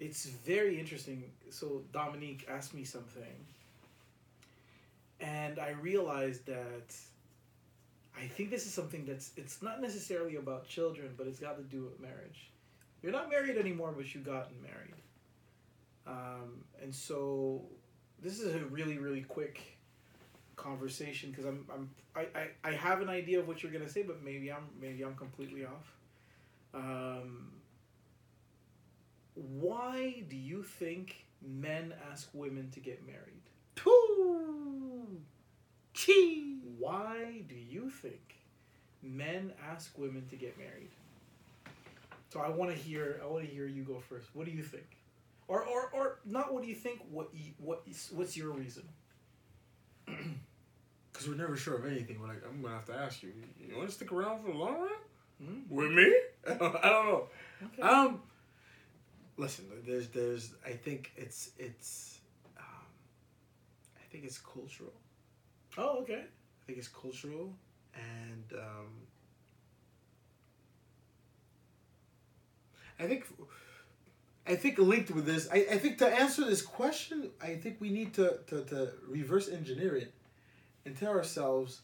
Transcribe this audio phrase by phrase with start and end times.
[0.00, 1.24] it's very interesting.
[1.50, 3.46] So Dominique asked me something,
[5.20, 6.94] and I realized that
[8.16, 11.62] I think this is something that's it's not necessarily about children, but it's got to
[11.62, 12.50] do with marriage.
[13.02, 14.94] You're not married anymore, but you gotten married,
[16.06, 17.62] um, and so
[18.22, 19.60] this is a really really quick
[20.56, 24.02] conversation because I'm I'm I, I, I have an idea of what you're gonna say,
[24.02, 25.92] but maybe I'm maybe I'm completely off.
[26.72, 27.50] Um,
[29.34, 33.42] why do you think men ask women to get married?
[33.76, 35.06] Pooh.
[35.92, 36.58] Chee.
[36.78, 38.36] Why do you think
[39.02, 40.90] men ask women to get married?
[42.32, 43.20] So I want to hear.
[43.22, 44.28] I want to hear you go first.
[44.34, 44.86] What do you think?
[45.46, 46.52] Or, or, or not.
[46.52, 47.00] What do you think?
[47.10, 48.84] What you, what is, what's your reason?
[51.12, 52.20] Because we're never sure of anything.
[52.20, 53.30] We're like, I'm gonna have to ask you.
[53.60, 54.90] You want to stick around for the long run
[55.40, 55.60] Hmm?
[55.72, 56.12] with me?
[56.48, 57.24] I don't know.
[57.66, 57.82] Okay.
[57.82, 58.20] Um,
[59.36, 60.54] listen, there's, there's.
[60.64, 62.18] I think it's, it's.
[62.58, 62.64] Um,
[63.96, 64.92] I think it's cultural.
[65.78, 66.24] oh, okay.
[66.24, 67.52] I think it's cultural,
[67.94, 68.88] and um,
[72.98, 73.26] I think,
[74.46, 77.90] I think linked with this, I, I think to answer this question, I think we
[77.90, 80.12] need to, to, to reverse engineer it
[80.84, 81.80] and tell ourselves,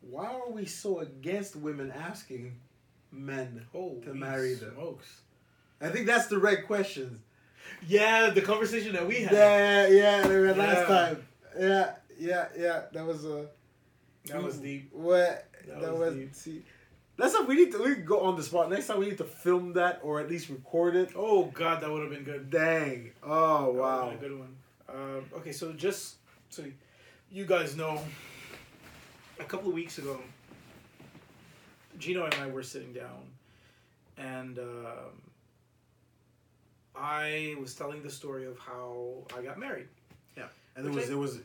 [0.00, 2.54] why are we so against women asking
[3.10, 4.74] men Holy to marry them?
[5.80, 7.20] I think that's the right question.
[7.86, 9.32] Yeah, the conversation that we had.
[9.32, 10.86] Yeah, yeah, we had last Yeah.
[10.86, 11.28] time.
[11.58, 12.82] Yeah, yeah, yeah.
[12.92, 13.46] That was a.
[14.26, 14.90] That was deep.
[14.92, 15.46] What?
[15.66, 16.34] That That, was was, deep.
[16.34, 16.62] see.
[17.16, 18.70] That's something we need to we go on the spot.
[18.70, 21.10] Next time we need to film that or at least record it.
[21.16, 22.50] Oh God, that would have been good.
[22.50, 23.10] Dang.
[23.22, 24.06] Oh That wow.
[24.10, 24.56] been a good one.
[24.88, 26.16] Um, okay, so just
[26.50, 26.64] so
[27.30, 28.00] you guys know,
[29.40, 30.20] a couple of weeks ago,
[31.98, 33.26] Gino and I were sitting down,
[34.16, 35.20] and um,
[36.98, 39.88] I was telling the story of how I got married.
[40.36, 40.44] Yeah,
[40.76, 41.40] and it was I- it was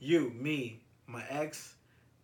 [0.00, 1.74] you, me, my ex,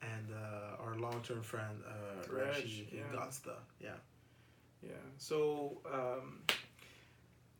[0.02, 3.02] and uh, our long term friend uh Reg, Reggie yeah.
[3.12, 3.54] Gotsta.
[3.80, 3.90] Yeah.
[4.82, 4.92] Yeah.
[5.18, 6.40] So um,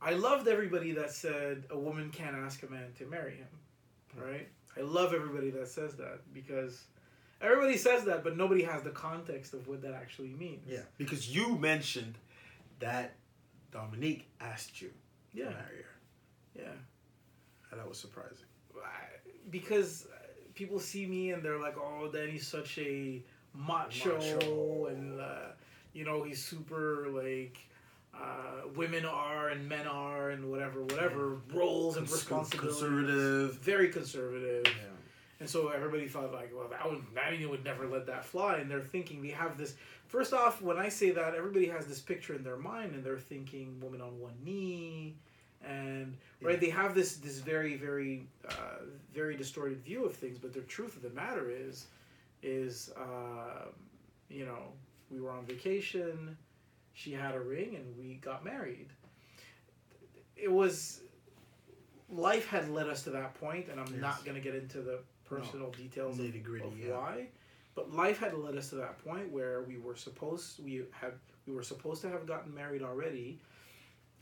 [0.00, 3.46] I loved everybody that said a woman can't ask a man to marry him.
[4.16, 4.48] Right?
[4.76, 6.84] I love everybody that says that because
[7.40, 10.66] everybody says that, but nobody has the context of what that actually means.
[10.66, 10.80] Yeah.
[10.96, 12.14] Because you mentioned
[12.78, 13.14] that
[13.70, 14.90] Dominique asked you
[15.32, 15.44] Yeah.
[15.46, 15.96] to marry her.
[16.56, 16.72] Yeah.
[17.70, 18.46] And that was surprising.
[19.50, 20.06] Because
[20.54, 23.22] people see me and they're like, "Oh, Danny's such a
[23.54, 24.86] macho, Macho.
[24.86, 25.48] and uh,
[25.92, 27.58] you know he's super like."
[28.12, 33.54] Uh, women are and men are and whatever whatever roles and responsibilities conservative.
[33.60, 34.89] very conservative Yeah.
[35.40, 38.58] And so everybody thought like well that would Maddie would never let that fly.
[38.58, 39.74] And they're thinking they have this
[40.06, 43.18] first off when I say that everybody has this picture in their mind and they're
[43.18, 45.16] thinking woman on one knee.
[45.66, 50.38] And right they have this this very very uh, very distorted view of things.
[50.38, 51.86] But the truth of the matter is
[52.42, 53.66] is uh,
[54.28, 54.62] you know
[55.10, 56.36] we were on vacation
[56.92, 58.88] she had a ring and we got married.
[60.36, 61.00] It was
[62.10, 64.00] life had led us to that point and i'm Yes.
[64.00, 64.98] not going to get into the
[65.30, 66.92] personal details of, Nitty-gritty, of yeah.
[66.96, 67.26] why.
[67.74, 71.12] But life had led us to that point where we were supposed we had
[71.46, 73.38] we were supposed to have gotten married already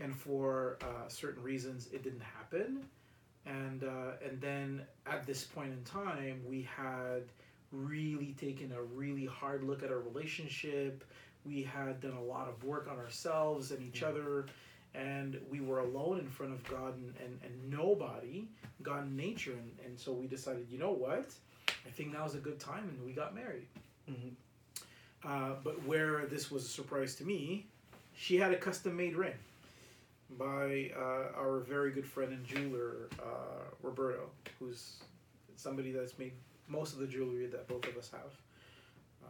[0.01, 2.85] and for uh, certain reasons it didn't happen.
[3.47, 7.23] And uh, and then at this point in time we had
[7.73, 11.05] really taken a really hard look at our relationship.
[11.45, 14.09] We had done a lot of work on ourselves and each Yeah.
[14.09, 14.47] other
[14.95, 18.47] and we were alone in front of god and, and, and nobody
[18.83, 21.31] god and nature and, and so we decided you know what?
[21.87, 23.67] I think now's a good time and we got married.
[24.11, 24.33] Mhm.
[25.25, 27.67] uh, but where this was a surprise to me
[28.17, 29.35] she had a custom made ring
[30.39, 34.29] by uh, our very good friend and jeweler uh, roberto
[34.59, 34.97] who's
[35.57, 36.33] somebody that's made
[36.69, 38.31] most of the jewelry that both of us have.
[39.25, 39.29] Uh,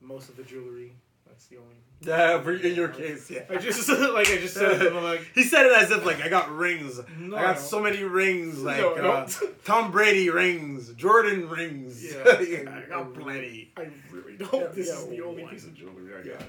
[0.00, 0.92] most of the jewelry
[1.30, 3.44] that's the only Yeah, for, in your case, yeah.
[3.48, 4.92] I just like I just said it.
[4.92, 7.00] I'm like, He said it as if like I got rings.
[7.18, 7.62] no, I got no.
[7.62, 9.10] so many rings, like No, no.
[9.12, 9.28] uh,
[9.64, 12.04] Tom Brady rings, Jordan rings.
[12.04, 12.22] Yeah.
[12.26, 13.72] I got plenty.
[13.76, 14.52] I really don't.
[14.52, 15.52] Yeah, this yeah, is the only one.
[15.52, 16.42] piece of jewelry I got.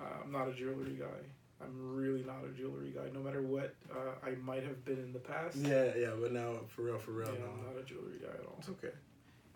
[0.00, 1.22] Uh, I'm not a jewelry guy.
[1.62, 3.08] I'm really not a jewelry guy.
[3.14, 5.56] No matter what uh, I might have been in the past.
[5.56, 8.44] Yeah, yeah, but now for real, for yeah, real, I'm not a jewelry guy at
[8.46, 8.56] all.
[8.58, 8.92] It's okay.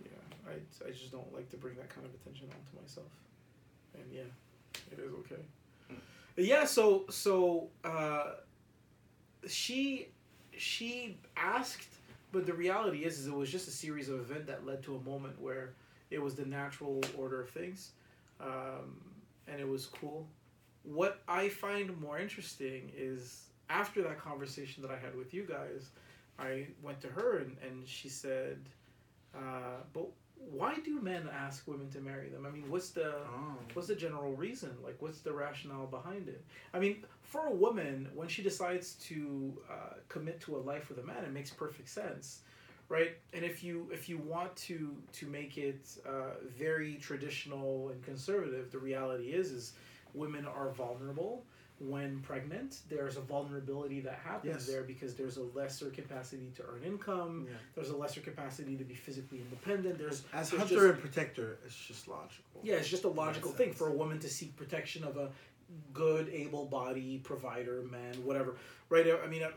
[0.03, 0.11] Yeah,
[0.49, 3.11] I, I just don't like to bring that kind of attention onto myself.
[3.95, 4.23] And yeah,
[4.93, 5.43] it is okay.
[6.37, 8.31] Yeah, so so uh,
[9.49, 10.09] she
[10.57, 11.89] she asked,
[12.33, 14.97] but the reality is, is it was just a series of events that led to
[14.97, 15.75] a moment where
[16.11, 17.91] it was the natural order of things,
[18.41, 19.01] um,
[19.49, 20.27] and it was cool.
[20.85, 25.91] What I find more interesting is after that conversation that I had with you guys,
[26.39, 28.59] I went to her and, and she said,
[29.35, 30.07] uh, "But
[30.51, 32.47] why do men ask women to marry them?
[32.47, 33.57] I mean, what's the Oh.
[33.75, 34.77] what's the general reason?
[34.83, 36.45] Like, what's the rationale behind it?
[36.73, 40.99] I mean, for a woman, when she decides to uh, commit to a life with
[40.99, 42.41] a man, it makes perfect sense,
[42.89, 43.13] right?
[43.33, 48.71] And if you if you want to to make it uh, very traditional and conservative,
[48.71, 49.73] the reality is is
[50.15, 51.45] women are vulnerable
[51.81, 52.79] when pregnant.
[52.89, 54.67] There's a vulnerability that happens Yes.
[54.67, 57.47] there because there's a lesser capacity to earn income.
[57.49, 57.57] Yeah.
[57.75, 59.99] There's a lesser capacity to be physically independent.
[59.99, 62.61] There's As there's hunter just- and protector, it's just logical.
[62.63, 65.31] yeah, it's just a logical thing for a woman to seek protection of a
[65.93, 68.57] good, able-bodied provider, man, whatever.
[68.89, 69.07] Right?
[69.23, 69.51] I mean, uh,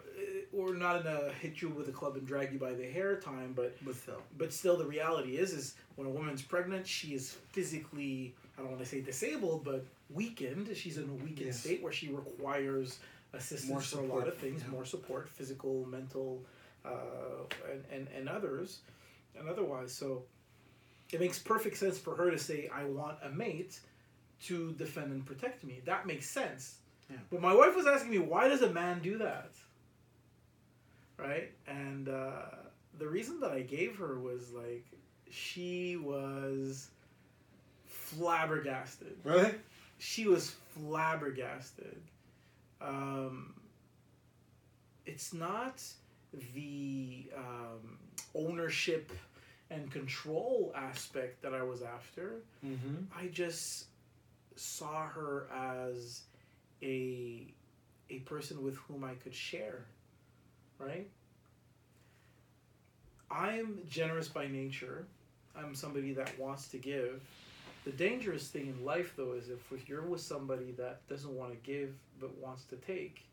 [0.51, 3.17] we're not in a hit you with a club and drag you by the hair
[3.17, 4.21] time, but But still.
[4.37, 8.71] but still, the reality is, is when a woman's pregnant, she is physically, I don't
[8.71, 10.75] want to say disabled, but weakened.
[10.75, 11.59] She's in a weakened Yes.
[11.59, 12.99] state where she requires
[13.33, 14.69] assistance for a lot of things, yeah.
[14.71, 16.43] more support, physical, mental,
[16.85, 16.89] uh,
[17.71, 18.79] and, and, and others,
[19.37, 19.93] and otherwise.
[19.93, 20.23] So
[21.11, 23.79] it makes perfect sense for her to say, I want a mate
[24.43, 25.81] to defend and protect me.
[25.85, 26.75] That makes sense.
[27.09, 27.17] Yeah.
[27.29, 29.51] But my wife was asking me, why does a man do that?
[31.17, 31.51] Right?
[31.67, 32.41] And uh,
[32.97, 34.85] the reason that I gave her was like,
[35.29, 36.89] she was
[37.85, 39.15] flabbergasted.
[39.23, 39.51] Really?
[40.01, 42.01] She was flabbergasted.
[42.81, 43.53] Um,
[45.05, 45.83] it's not
[46.55, 47.99] the um,
[48.33, 49.11] ownership
[49.69, 52.37] and control aspect that I was after.
[52.65, 52.95] Mm-hmm.
[53.15, 53.85] I just
[54.55, 56.21] saw her as
[56.81, 57.45] a
[58.09, 59.85] a person with whom I could share,
[60.79, 61.07] right?
[63.29, 65.05] I'm generous by nature.
[65.55, 67.21] I'm somebody that wants to give.
[67.83, 71.51] The dangerous thing in life, though, is if, if you're with somebody that doesn't want
[71.51, 73.25] to give but wants to take,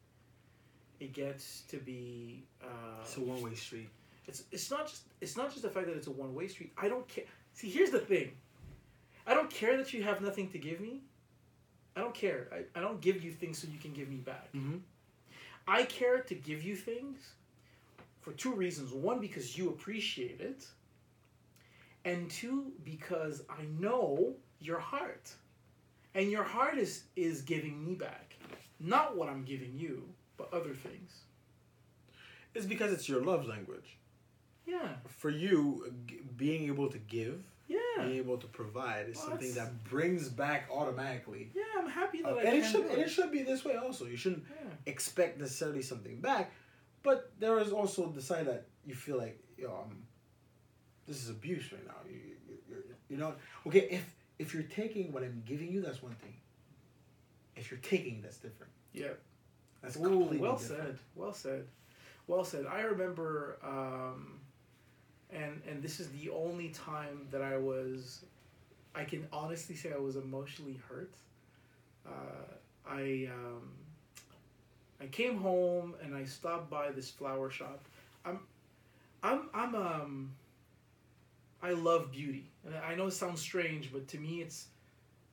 [1.00, 2.42] it gets to be.
[2.62, 2.66] Uh,
[3.02, 3.88] It's a one way street.
[4.26, 6.72] it's it's not just it's not just the fact that it's a one way street.
[6.78, 7.24] I don't care.
[7.52, 8.32] See, here's the thing.
[9.26, 11.02] I don't care that you have nothing to give me.
[11.96, 12.48] I don't care.
[12.52, 14.48] I, I don't give you things so you can give me back.
[14.54, 14.78] Mm-hmm.
[15.66, 17.18] I care to give you things
[18.22, 18.92] for two reasons.
[18.92, 20.64] One, because you appreciate it.
[22.08, 25.30] And two, because I know your heart.
[26.14, 28.34] And your heart is is giving me back.
[28.80, 31.10] Not what I'm giving you, but other things.
[32.54, 33.96] It's because it's your love language.
[34.66, 34.88] Yeah.
[35.06, 37.78] For you, g- being able to give, Yeah.
[37.98, 41.50] being able to provide is Well, something that brings back automatically.
[41.54, 43.76] Yeah, I'm happy that Uh, I and it should and it should be this way
[43.76, 44.06] also.
[44.06, 44.70] You shouldn't Yeah.
[44.86, 46.52] expect necessarily something back,
[47.02, 50.02] but there is also the side that you feel like yo, um,
[51.08, 51.94] this is abuse right now.
[52.08, 52.16] You,
[52.48, 52.78] you, you're,
[53.08, 53.88] you're not okay.
[53.90, 56.34] If if you're taking what I'm giving you, that's one thing.
[57.56, 58.70] If you're taking, that's different.
[58.92, 59.08] Yeah.
[59.82, 60.82] That's completely well different.
[60.82, 60.98] said.
[61.16, 61.66] Well said.
[62.26, 62.66] Well said.
[62.66, 64.38] I remember, um,
[65.30, 68.24] and and this is the only time that I was,
[68.94, 71.14] I can honestly say I was emotionally hurt.
[72.06, 72.10] Uh,
[72.88, 73.70] I um,
[75.00, 77.84] I came home and I stopped by this flower shop.
[78.24, 78.40] I'm,
[79.22, 80.30] I'm I'm um.
[81.62, 84.66] I love beauty, and I know it sounds strange, but to me, it's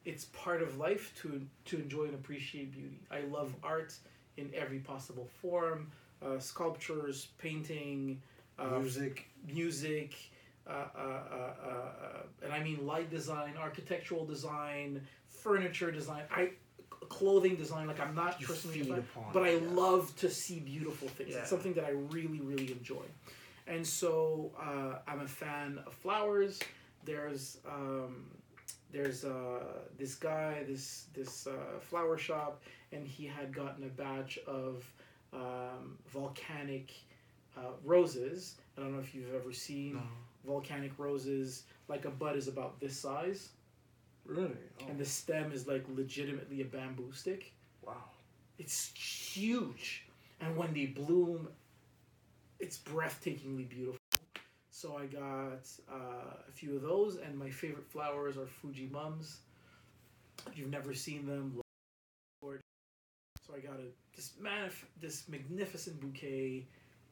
[0.06, 3.00] it's part of life to to enjoy and appreciate beauty.
[3.12, 3.94] I love art
[4.38, 5.92] in every possible form
[6.26, 8.22] uh, sculptures, painting,
[8.58, 9.26] uh, Music.
[9.48, 10.16] music,
[10.68, 11.84] uh, uh, uh,
[12.44, 16.52] and I mean light design, architectural design, furniture design, I
[17.10, 17.88] clothing design.
[17.88, 19.70] Like I'm not personally, but I yeah.
[19.72, 21.32] love to see beautiful things.
[21.32, 21.40] Yeah.
[21.40, 23.04] It's something that I really, really enjoy,
[23.68, 26.60] and so uh, I'm a fan of flowers.
[27.04, 28.26] There's um,
[28.92, 29.64] there's uh,
[29.98, 34.84] this guy, this this uh, flower shop, and he had gotten a batch of
[35.34, 36.92] um, volcanic
[37.58, 38.56] uh, roses.
[38.78, 40.02] I don't know if you've ever seen No.
[40.46, 41.64] volcanic roses.
[41.88, 43.50] Like a bud is about this size,
[44.26, 44.58] Really?
[44.82, 47.52] Oh, and the stem is like legitimately a bamboo stick.
[47.86, 47.94] wow.
[48.58, 50.06] It's huge,
[50.42, 51.50] and when they bloom,
[52.60, 54.00] it's breathtakingly beautiful.
[54.72, 59.40] So I got uh, a few of those, and my favorite flowers are Fuji mums.
[60.48, 61.60] If you've never seen them.
[62.44, 66.66] So I got a this manif- this magnificent bouquet,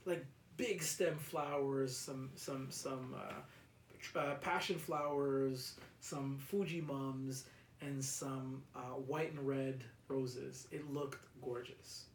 [0.05, 0.25] like
[0.57, 7.45] big stem flowers, some some some uh, uh, passion flowers, some Fuji mums,
[7.81, 10.67] and some uh, white and red roses.
[10.71, 12.05] It looked gorgeous.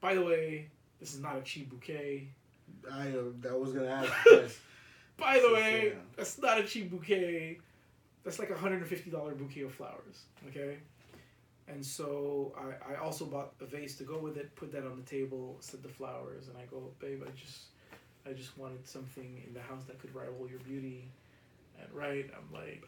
[0.00, 0.68] By the way,
[1.04, 2.26] this is not a cheap bouquet.
[2.90, 4.10] I uh, that was gonna ask.
[4.30, 4.58] Yes.
[5.18, 6.00] By the So, way, yeah.
[6.16, 7.58] that's not a cheap bouquet.
[8.24, 10.24] That's like a hundred and fifty dollar bouquet of flowers.
[10.48, 10.78] Okay,
[11.68, 14.96] And so I, I also bought a vase to go with it, put that on
[14.96, 17.58] the table, set the flowers, and I go, babe, I just
[18.26, 21.04] I just wanted something in the house that could rival your beauty.
[21.80, 22.84] And right, I'm like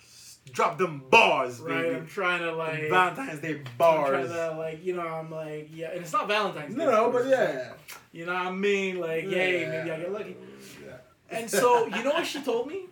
[0.53, 1.97] Drop them bars, right, baby.
[1.97, 4.31] I'm trying to like Valentine's Day bars.
[4.31, 6.85] I'm trying to like you know, I'm like yeah, and it's not Valentine's Day.
[6.85, 7.73] no, no, but like, yeah.
[8.13, 9.01] you know what I mean?
[9.01, 9.71] Like, yay, Yeah.
[9.71, 10.37] maybe I get lucky.
[10.85, 10.97] Yeah.
[11.31, 12.85] And so, you know what she told me?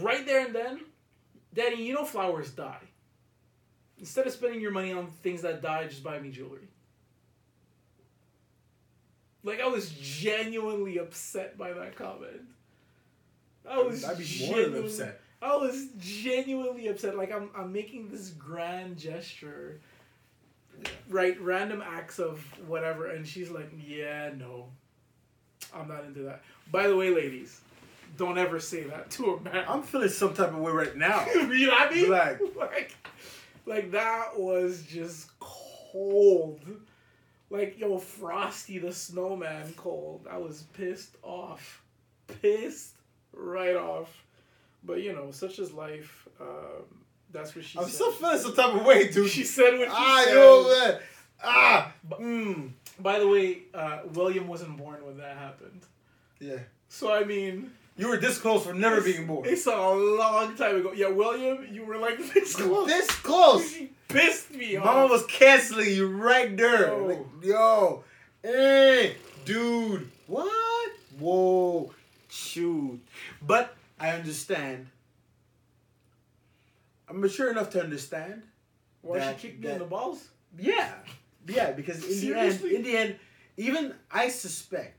[0.00, 0.80] Right there and then,
[1.54, 2.76] Daddy, you know flowers die.
[3.98, 6.68] Instead of spending your money on things that die, just buy me jewelry.
[9.44, 12.42] Like I was genuinely upset by that comment.
[13.68, 15.21] I was I'd be more than upset.
[15.42, 17.16] I was genuinely upset.
[17.16, 19.80] Like I'm I'm making this grand gesture.
[21.08, 24.68] Right, random acts of whatever, and she's like, Yeah, no.
[25.74, 26.42] I'm not into that.
[26.70, 27.60] By the way, ladies,
[28.16, 29.64] don't ever say that to a man.
[29.68, 31.24] I'm feeling some type of way right now.
[31.34, 32.10] you know what I mean?
[32.10, 32.96] Like- like,
[33.66, 36.60] like that was just cold.
[37.50, 40.26] Like yo, Frosty the Snowman cold.
[40.30, 41.82] I was pissed off,
[42.40, 42.94] pissed
[43.32, 44.24] right off.
[44.84, 46.28] But you know, such is life.
[46.40, 46.84] Um,
[47.32, 47.94] that's what she I'm said.
[47.94, 49.30] still feeling some type of way, dude.
[49.30, 50.34] She said what she ah, said.
[50.34, 51.00] yo, man.
[51.42, 52.70] Ah, But- mm.
[52.98, 55.80] By the way, uh, William wasn't born when that happened.
[56.38, 56.58] Yeah.
[56.88, 59.46] So I mean, You were this close from never being born.
[59.48, 60.92] It's a long time ago.
[60.92, 62.86] Yeah, William, you were like this close.
[62.86, 63.72] This close.
[63.72, 64.84] She pissed me off.
[64.84, 66.88] Mama was canceling you right there.
[66.88, 67.06] Yo.
[67.06, 68.04] Like, yo,
[68.42, 70.92] hey, dude, what?
[71.18, 71.92] Whoa,
[72.28, 73.00] shoot.
[73.40, 74.88] But I understand.
[77.08, 78.42] I'm mature enough to understand.
[79.00, 80.28] Why that- she kicked me in the balls?
[80.58, 80.92] Yeah,
[81.46, 81.70] yeah.
[81.70, 82.70] Because in Seriously?
[82.70, 83.16] the end, in the end,
[83.56, 84.98] even I suspect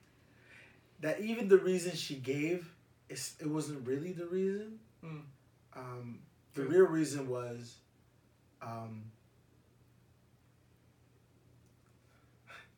[1.02, 2.74] that even the reason she gave,
[3.10, 4.80] is it wasn't really the reason.
[5.04, 5.22] Mm.
[5.76, 6.20] Um,
[6.54, 7.76] the real reason was,
[8.62, 9.04] um,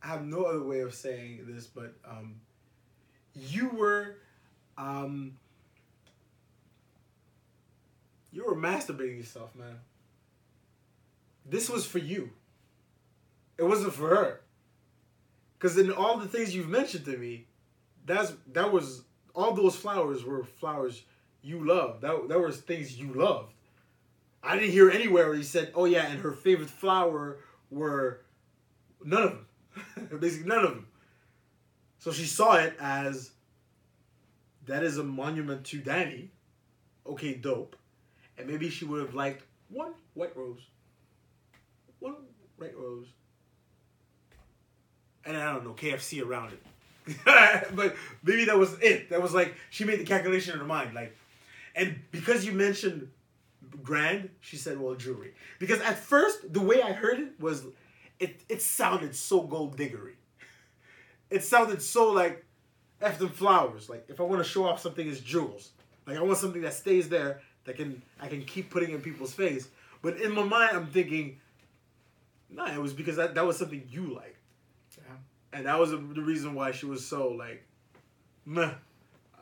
[0.02, 2.36] I have no other way of saying this, but um,
[3.36, 4.16] you were,
[4.76, 5.38] um,
[8.36, 9.80] you were masturbating yourself, man.
[11.46, 12.32] This was for you.
[13.58, 14.42] It wasn't for her.
[15.60, 17.48] Cause in all the things you've mentioned to me,
[18.06, 21.04] that's that was all those flowers were flowers
[21.42, 22.02] you loved.
[22.02, 23.54] That that was things you loved.
[24.44, 27.38] I didn't hear anywhere where he said, "Oh yeah," and her favorite flower
[27.72, 28.22] were
[29.04, 30.88] none of them, basically none of them.
[32.00, 33.32] So she saw it as
[34.66, 36.32] that is a monument to Danny.
[37.08, 37.76] Okay, dope,
[38.38, 40.62] and maybe she would have liked one white rose,
[42.00, 42.16] one
[42.58, 43.08] white rose,
[45.26, 46.64] and I don't know KFC around it.
[47.76, 49.10] but maybe that was it.
[49.10, 51.16] That was like she made the calculation in her mind, like,
[51.76, 53.10] and because you mentioned
[53.84, 57.66] grand, she said, "Well, jewelry." Because at first, the way I heard it was,
[58.20, 60.16] it it sounded so gold diggery.
[61.30, 62.44] It sounded so like,
[63.02, 63.90] f them flowers.
[63.90, 65.72] Like if I want to show off something, it's jewels.
[66.08, 69.34] Like I want something that stays there that can I can keep putting in people's
[69.34, 69.68] face.
[70.02, 71.40] But in my mind, I'm thinking,
[72.50, 74.38] nah, it was because that that was something you liked.
[74.98, 75.16] Yeah.
[75.54, 77.64] And that was the reason why she was so like,
[78.46, 78.72] meh,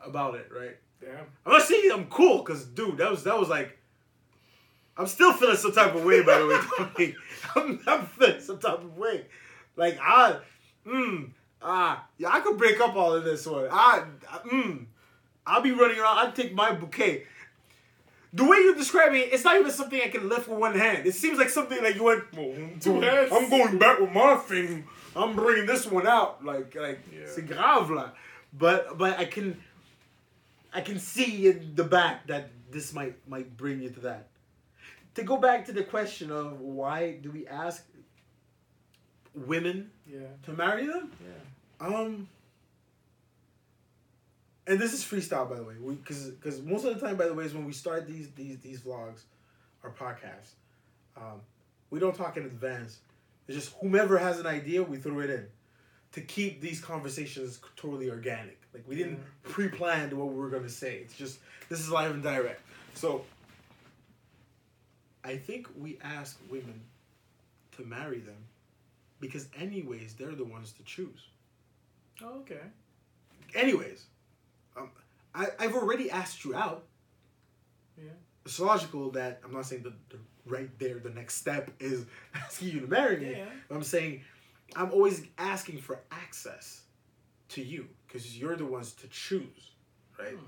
[0.04, 0.76] about it, right?
[1.02, 1.20] Yeah.
[1.44, 3.78] I'm not saying I'm cool, cause dude, that was that was like.
[4.96, 7.16] I'm still feeling some type of way, by the way.
[7.56, 9.26] I'm, I'm feeling some type of way.
[9.74, 10.36] Like I,
[10.86, 13.66] mm, ah, yeah, I could break up all of this one.
[13.72, 14.84] I, I mm,
[15.44, 16.18] I'll be running around.
[16.18, 17.24] I'd take my bouquet.
[18.34, 21.06] The way you're describing it, it's not even something I can lift with one hand.
[21.06, 22.24] It seems like something like you went.
[22.36, 24.84] "Well, Two hands." I'm going back with my thing.
[25.14, 26.44] I'm bringing this one out.
[26.44, 27.26] Like, like, Yeah.
[27.28, 28.10] c'est grave là.
[28.52, 29.62] But, but I can,
[30.72, 34.26] I can see in the back that this might might bring you to that.
[35.14, 37.84] To go back to the question of why do we ask
[39.34, 40.26] women Yeah.
[40.46, 41.12] to marry them?
[41.20, 41.86] Yeah.
[41.86, 42.28] Um,
[44.66, 47.34] and this is freestyle, by the way, because because most of the time, by the
[47.34, 49.22] way, is when we start these these these vlogs,
[49.82, 50.54] or podcasts,
[51.16, 51.40] um,
[51.90, 52.98] we don't talk in advance.
[53.46, 55.46] It's just whomever has an idea, we throw it in,
[56.12, 58.58] to keep these conversations totally organic.
[58.72, 60.96] Like we didn't pre-plan what we were gonna say.
[60.96, 62.60] It's just this is live and direct.
[62.94, 63.24] So.
[65.26, 66.82] I think we ask women
[67.78, 68.36] to marry them
[69.20, 71.28] because anyways they're the ones to choose
[72.22, 72.60] Oh, okay.
[73.54, 74.04] anyways
[75.34, 76.84] I, i've already asked you out
[77.96, 78.10] Yeah.
[78.44, 82.68] it's logical that i'm not saying the, the right there the next step is asking
[82.68, 83.46] you to marry me Yeah.
[83.70, 84.22] i'm saying
[84.76, 86.82] i'm always asking for access
[87.50, 89.72] to you because you're the ones to choose
[90.18, 90.46] right Hmm.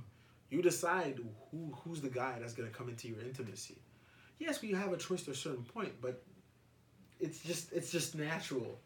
[0.51, 1.19] you decide
[1.51, 3.79] who who's the guy that's going to come into your intimacy
[4.39, 6.23] yes we have a choice to a certain point but
[7.21, 8.79] it's just it's just natural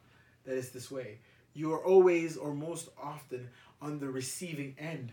[0.45, 1.19] that it's this way.
[1.52, 3.49] You are always or most often
[3.83, 5.12] on the receiving end.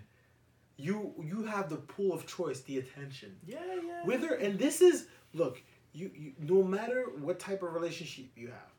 [0.78, 3.36] You you have the pool of choice, the attention.
[3.46, 4.06] Yeah, yeah.
[4.06, 5.62] Whether and this is look,
[5.94, 8.72] you, you no matter what type of relationship you have,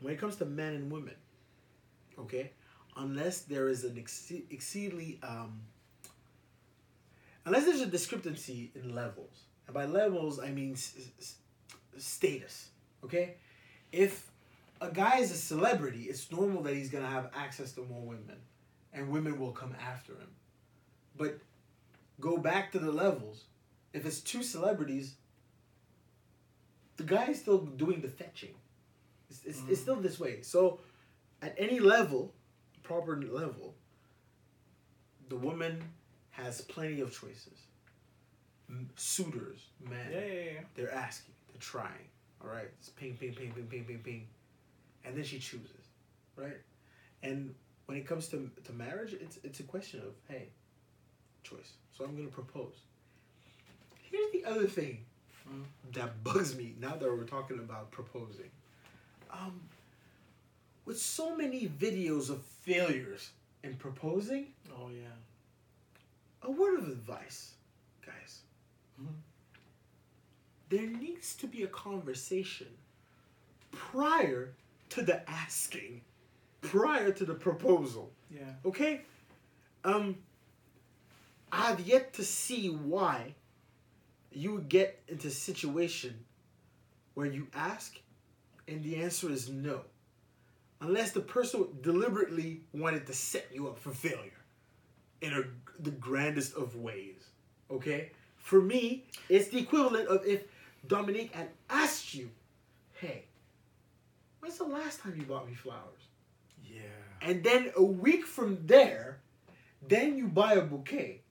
[0.00, 1.14] when it comes to men and women,
[2.18, 2.52] okay,
[2.96, 5.60] unless there is an exce- exceedingly um,
[7.46, 11.36] unless there's a discrepancy in levels, and by levels I mean s- s-
[11.96, 12.68] status,
[13.04, 13.34] okay,
[13.92, 14.30] if
[14.80, 18.36] a guy is a celebrity, it's normal that he's gonna have access to more women,
[18.92, 20.28] and women will come after him,
[21.18, 21.38] but
[22.20, 23.44] go back to the levels.
[23.92, 25.14] If it's two celebrities,
[26.96, 28.54] the guy is still doing the fetching.
[29.30, 29.82] It's, it's, it's mm.
[29.82, 30.42] still this way.
[30.42, 30.80] So,
[31.42, 32.32] at any level,
[32.82, 33.74] proper level,
[35.28, 35.82] the woman
[36.30, 37.60] has plenty of choices.
[38.68, 40.60] M- suitors, men, Yeah, yeah, yeah.
[40.74, 42.08] they're asking, they're trying.
[42.42, 44.26] All right, it's ping, ping, ping, ping, ping, ping, ping,
[45.04, 45.88] and then she chooses,
[46.36, 46.58] right?
[47.22, 47.54] And
[47.86, 50.48] when it comes to to marriage, it's it's a question of hey,
[51.42, 51.72] choice.
[51.96, 52.74] So I'm gonna propose.
[54.02, 55.04] Here's the other thing
[55.48, 55.64] Mm.
[55.94, 58.50] that bugs me now that we're talking about proposing.
[59.30, 59.60] Um,
[60.84, 63.30] with so many videos of failures
[63.62, 65.08] in proposing, Oh yeah.
[66.42, 67.54] a word of advice,
[68.04, 68.42] guys.
[69.00, 69.14] Mhm.
[70.68, 72.68] There needs to be a conversation
[73.70, 74.54] prior
[74.90, 76.02] to the asking,
[76.60, 78.12] prior to the proposal.
[78.30, 78.54] Yeah.
[78.66, 79.02] Okay?
[79.84, 80.22] Um,
[81.50, 83.34] I've yet to see why
[84.30, 86.24] you get into a situation
[87.14, 87.98] where you ask
[88.68, 89.80] and the answer is no.
[90.80, 94.30] Unless the person deliberately wanted to set you up for failure
[95.20, 95.42] in a,
[95.82, 97.16] the grandest of ways.
[97.70, 98.12] Okay?
[98.36, 100.44] For me, it's the equivalent of if
[100.86, 102.30] Dominique had asked you,
[103.00, 103.24] hey,
[104.40, 106.08] when's the last time you bought me flowers?
[106.64, 106.82] Yeah.
[107.20, 109.18] And then a week from there,
[109.86, 111.22] then you buy a bouquet.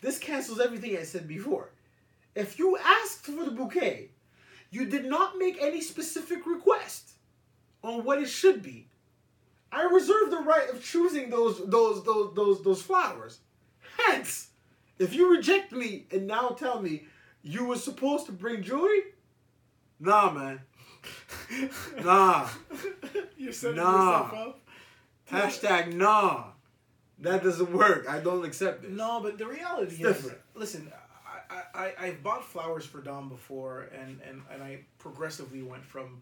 [0.00, 1.70] This cancels everything I said before.
[2.34, 4.10] If you asked for the bouquet,
[4.70, 7.10] you did not make any specific request
[7.82, 8.86] on what it should be.
[9.72, 13.40] I reserve the right of choosing those those those those those flowers.
[13.98, 14.48] Hence,
[14.98, 17.04] if you reject me and now tell me
[17.42, 19.02] you were supposed to bring jewelry,
[20.00, 20.60] nah, man.
[22.02, 22.48] Nah.
[23.36, 24.22] You're setting Nah.
[24.30, 24.60] yourself up.
[25.30, 26.44] Hashtag nah.
[27.20, 28.06] That doesn't work.
[28.08, 28.90] I don't accept it.
[28.92, 30.38] No, but the reality It's is, different.
[30.54, 30.92] listen,
[31.50, 35.84] I, I, I, I've bought flowers for Dom before, and, and, and I progressively went
[35.84, 36.20] from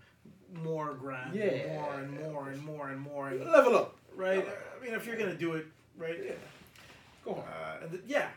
[0.63, 3.97] more grand, Yeah, more and more and more and more, and Level up.
[4.15, 4.47] right.
[4.79, 5.67] I mean, if you're gonna do it,
[5.99, 6.33] right, Yeah.
[7.25, 7.39] Go on.
[7.41, 8.29] uh, and the, yeah,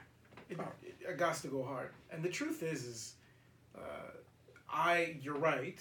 [0.50, 1.90] it, it, it got to go hard.
[2.12, 3.14] And the truth is, is,
[3.78, 3.82] uh,
[4.70, 5.80] I, you're right.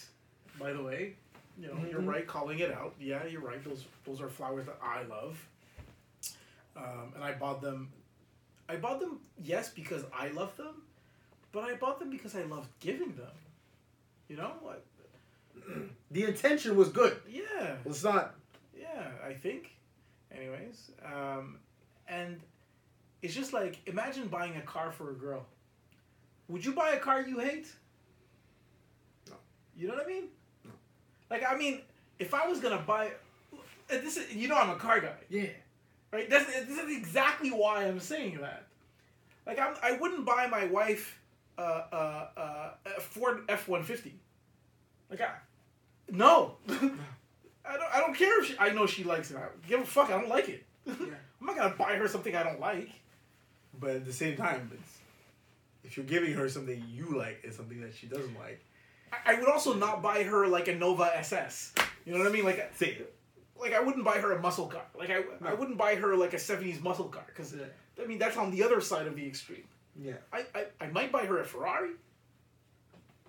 [0.60, 1.14] By the way,
[1.60, 2.08] you know, you're Mhm.
[2.08, 2.94] right calling it out.
[3.00, 3.62] Yeah, you're right.
[3.64, 5.42] Those those are flowers that I love.
[6.78, 7.90] Um, and I bought them.
[8.68, 10.82] I bought them, yes, because I love them,
[11.52, 13.32] but I bought them because I loved giving them.
[14.28, 14.84] You know, like,
[16.10, 17.16] The intention was good.
[17.28, 17.42] yeah,
[17.84, 18.34] Well, it's not.
[18.78, 19.08] yeah.
[19.26, 19.74] I think,
[20.30, 21.58] anyways, um,
[22.06, 22.40] and
[23.22, 25.44] it's just like imagine buying a car for a girl.
[26.48, 27.66] Would you buy a car you hate?
[29.28, 29.34] No.
[29.76, 30.24] You know what I mean?
[30.64, 30.70] No.
[31.30, 31.80] Like I mean,
[32.18, 33.10] if I was gonna buy,
[33.88, 35.16] this is you know I'm a car guy.
[35.28, 35.48] Yeah.
[36.10, 36.28] Right.
[36.28, 38.64] That's this is exactly why I'm saying that.
[39.46, 41.20] Like I'm, I wouldn't buy my wife
[41.58, 44.14] uh, uh, uh, a Ford F one fifty.
[45.10, 45.30] Like I,
[46.10, 46.72] no, I
[47.76, 47.94] don't.
[47.94, 48.56] I don't care if she.
[48.58, 49.36] I know she likes it.
[49.36, 50.10] I give a fuck.
[50.10, 50.64] I don't like it.
[50.86, 52.90] I'm not gonna buy her something I don't like.
[53.78, 54.70] But at the same time,
[55.84, 58.64] if you're giving her something you like, it's something that she doesn't like.
[59.12, 61.74] I, I would also not buy her like a Nova SS.
[62.04, 62.44] You know what I mean?
[62.44, 63.14] Like, Say it.
[63.60, 64.82] Like I wouldn't buy her a muscle car.
[64.98, 67.54] Like I, I wouldn't buy her like a '70s muscle car because
[68.02, 69.64] I mean that's on the other side of the extreme.
[70.00, 70.14] Yeah.
[70.32, 71.90] I, I, I might buy her a Ferrari.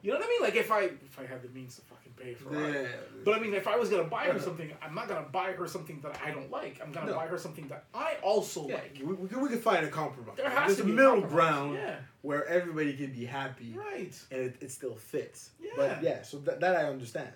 [0.02, 0.42] You know what I mean?
[0.42, 2.74] Like if I if I had the means to fucking pay for it.
[2.74, 2.88] Yeah.
[3.26, 5.68] But I mean, if I was gonna buy her something, I'm not gonna buy her
[5.68, 6.80] something that I don't like.
[6.82, 7.16] I'm gonna No.
[7.16, 8.98] buy her something that I also Yeah, like.
[9.04, 10.38] we, we, can, we can find a compromise.
[10.38, 13.74] There has There's to a be a middle ground Yeah, where everybody can be happy
[13.76, 14.18] right.
[14.32, 15.50] and it, it still fits.
[15.62, 15.72] Yeah.
[15.76, 17.32] But yeah, so that, that I understand.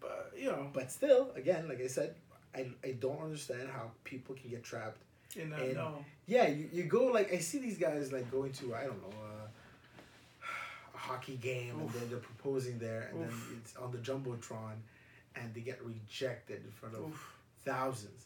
[0.00, 2.14] But you know, But still, again, like I said,
[2.54, 5.02] I, I don't understand how people can get trapped.
[5.36, 8.74] in and- no, Yeah, you, you go like I see these guys like going to
[8.74, 9.46] I don't know uh,
[10.94, 13.30] a hockey game and then they're proposing there and Oof.
[13.48, 14.74] then it's on the jumbotron
[15.36, 17.32] and they get rejected in front of Oof.
[17.64, 18.24] thousands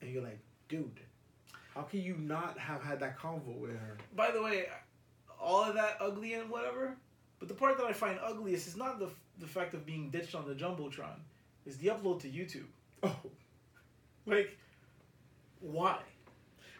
[0.00, 1.00] and you're like, dude,
[1.74, 3.96] how can you not have had that convo with her?
[4.14, 4.66] by the way,
[5.40, 6.96] all of that ugly and whatever.
[7.38, 9.08] But the part that I find ugliest is not the
[9.42, 11.18] the fact of being ditched on the jumbotron
[11.66, 12.70] is the upload to YouTube.
[13.02, 13.14] Oh,
[14.24, 14.56] Like,
[15.60, 15.98] why?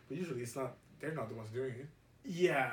[0.08, 0.70] but usually it's not.
[1.00, 1.88] They're not the ones doing it.
[2.24, 2.70] Yeah,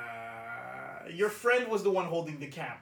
[1.12, 2.76] your friend was the one holding the camera.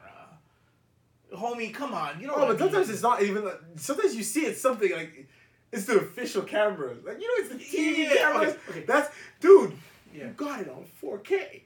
[1.35, 2.35] Homie, come on, you know.
[2.37, 2.73] Oh, what but I mean.
[2.73, 3.44] sometimes it's not even.
[3.44, 5.27] Like, sometimes you see it's something like
[5.73, 6.94] it's the official camera.
[7.05, 8.53] Like you know, it's the TV Yeah, cameras.
[8.55, 8.85] okay, okay.
[8.87, 9.09] That's
[9.40, 9.73] dude.
[10.14, 10.25] Yeah.
[10.27, 11.62] You got it on 4K,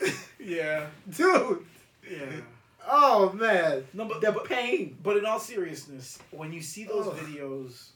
[0.40, 1.64] Yeah, dude.
[2.10, 2.18] yeah.
[2.86, 4.98] Oh man, No, but- the but- pain.
[5.02, 7.16] But in all seriousness, when you see those Ugh.
[7.16, 7.88] videos,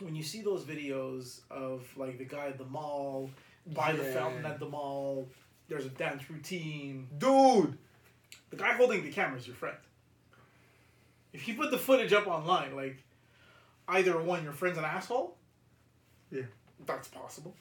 [0.00, 3.30] when you see those videos of like the guy at the mall,
[3.68, 5.26] by the fountain at the mall,
[5.68, 7.08] there's a dance routine.
[7.18, 7.78] Dude,
[8.50, 9.76] The guy holding the camera is your friend.
[11.32, 13.02] If you put the footage up online, like
[13.88, 15.36] either one, your friend's an asshole.
[16.30, 16.42] Yeah.
[16.86, 17.54] that's possible.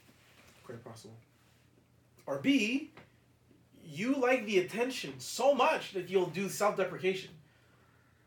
[0.65, 1.15] quite possible.
[2.25, 2.91] Or B,
[3.93, 7.29] you like the attention so much that you'll do self-deprecation.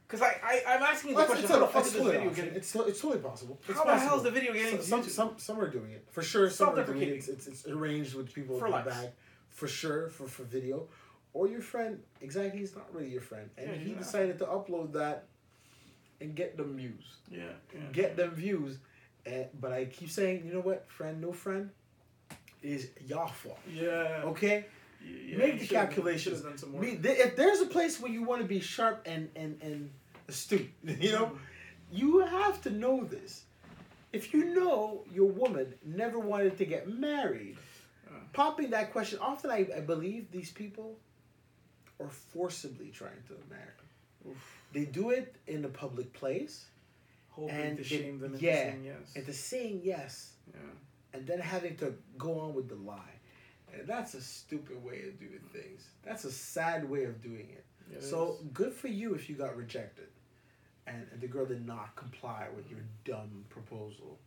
[0.07, 2.01] Because I, I, I'm asking you the Well, question: it's, How the fuck is this
[2.01, 2.55] totally video getting?
[2.55, 3.59] it's, it's totally possible.
[3.69, 6.07] It's How the hell is the video getting some, some, some some are doing it
[6.13, 6.49] for sure.
[6.49, 7.09] Some are doing it.
[7.09, 9.13] It's, it's, it's arranged with people For in the back
[9.51, 10.87] for sure for for video,
[11.33, 12.01] or your friend.
[12.21, 13.99] Exactly, he's not really your friend, and Yeah, he not.
[13.99, 15.25] decided to upload that
[16.21, 17.17] and get them views.
[17.29, 17.41] Yeah,
[17.75, 17.81] yeah.
[17.93, 18.79] Get them views,
[19.27, 21.71] and, but I keep saying, you know what, friend, no friend,
[22.63, 23.59] is your fault.
[23.73, 24.23] Yeah.
[24.25, 24.67] Okay,
[25.05, 26.39] yeah Make the calculations.
[26.39, 26.83] should've done some work.
[26.83, 29.91] Me, th- if there's a place where you want to be sharp and and and
[30.29, 31.39] astute, you know,
[31.93, 33.45] you have to know this.
[34.13, 37.57] If you know your woman never wanted to get married,
[38.09, 38.13] Uh.
[38.33, 40.97] popping that question, often I, I believe these people
[42.01, 43.81] are forcibly trying to marry.
[44.29, 44.37] Oof.
[44.73, 46.67] They do it in a public place
[47.31, 49.13] hoping and to they- shame them into yeah, saying yes.
[49.17, 50.61] and to saying yes yeah.
[51.13, 53.16] and then having to go on with the lie.
[53.79, 55.87] And that's a stupid way of doing things.
[56.03, 57.65] That's a sad way of doing it.
[57.93, 58.47] It So is.
[58.53, 60.09] good for you if you got rejected,
[60.87, 64.19] and the girl did not comply with your dumb proposal.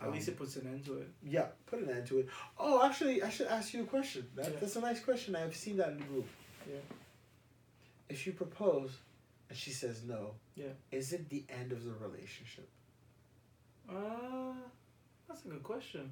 [0.00, 1.08] at least Um, it puts an end to it.
[1.22, 2.28] yeah, put an end to it.
[2.58, 4.28] Oh, actually, I should ask you a question.
[4.34, 4.58] That, Yeah.
[4.58, 5.36] That's a nice question.
[5.36, 6.26] I've seen that in the group.
[6.68, 6.80] Yeah.
[8.08, 8.98] If you propose
[9.48, 10.72] and she says no, Yeah.
[10.90, 12.68] is it the end of the relationship?
[13.88, 14.54] Uh,
[15.28, 16.10] that's a good question.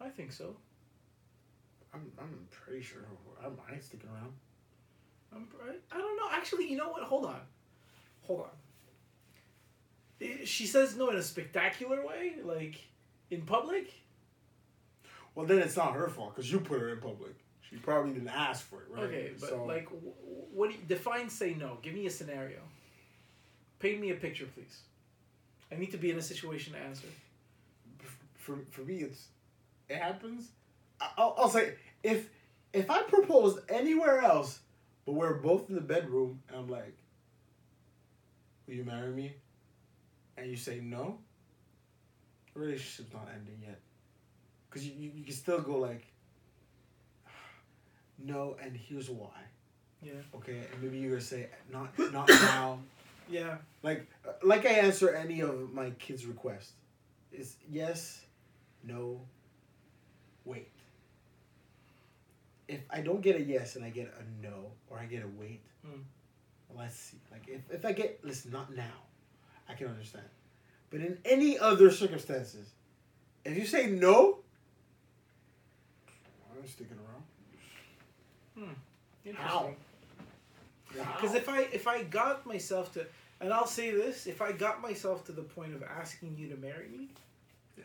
[0.00, 0.56] I think so.
[1.96, 3.00] I'm, I'm pretty sure
[3.44, 4.32] I'm, I'm sticking around.
[5.34, 6.28] I'm, I, I don't know.
[6.32, 7.02] Actually, you know what?
[7.02, 7.40] Hold on.
[8.22, 8.48] Hold on.
[10.20, 12.76] I- She says no in a spectacular way, like
[13.30, 13.92] in public.
[15.34, 17.34] Well, then it's not her fault because you put her in public.
[17.68, 19.04] She probably didn't ask for it, right?
[19.04, 19.88] Okay, but So- like,
[20.52, 21.78] what do you, define say no?
[21.82, 22.60] Give me a scenario.
[23.78, 24.80] Paint me a picture, please.
[25.70, 27.08] I need to be in a situation to answer.
[28.34, 29.26] for for me it's
[29.88, 30.50] it happens
[31.00, 32.28] I'll, I'll say if
[32.72, 34.60] if i proposed anywhere else
[35.04, 36.96] but we're both in the bedroom and i'm like
[38.66, 39.34] will you marry me
[40.36, 41.18] and you say no
[42.54, 43.78] the relationship's not ending yet
[44.68, 46.06] because you, you, you can still go like
[48.18, 49.28] no and here's why
[50.02, 50.12] Yeah.
[50.34, 52.78] okay and maybe you're gonna say not not now
[53.28, 53.56] Yeah.
[53.82, 56.72] like uh, like I answer any of my kids' requests.
[57.32, 58.24] Is yes,
[58.84, 59.20] no,
[60.44, 60.68] wait.
[62.68, 65.28] If I don't get a yes and I get a no or I get a
[65.38, 66.00] wait, Hmm.
[66.76, 67.18] let's see.
[67.30, 69.04] Like if, if I get listen, not now,
[69.68, 70.24] I can understand.
[70.90, 72.70] But in any other circumstances,
[73.44, 74.38] if you say no,
[76.52, 78.76] I'm sticking around.
[79.24, 79.48] Interesting.
[79.48, 79.74] How?
[81.16, 83.06] Because if I if I got myself to,
[83.40, 86.56] and I'll say this, if I got myself to the point of asking you to
[86.56, 87.08] marry me,
[87.76, 87.84] Yeah.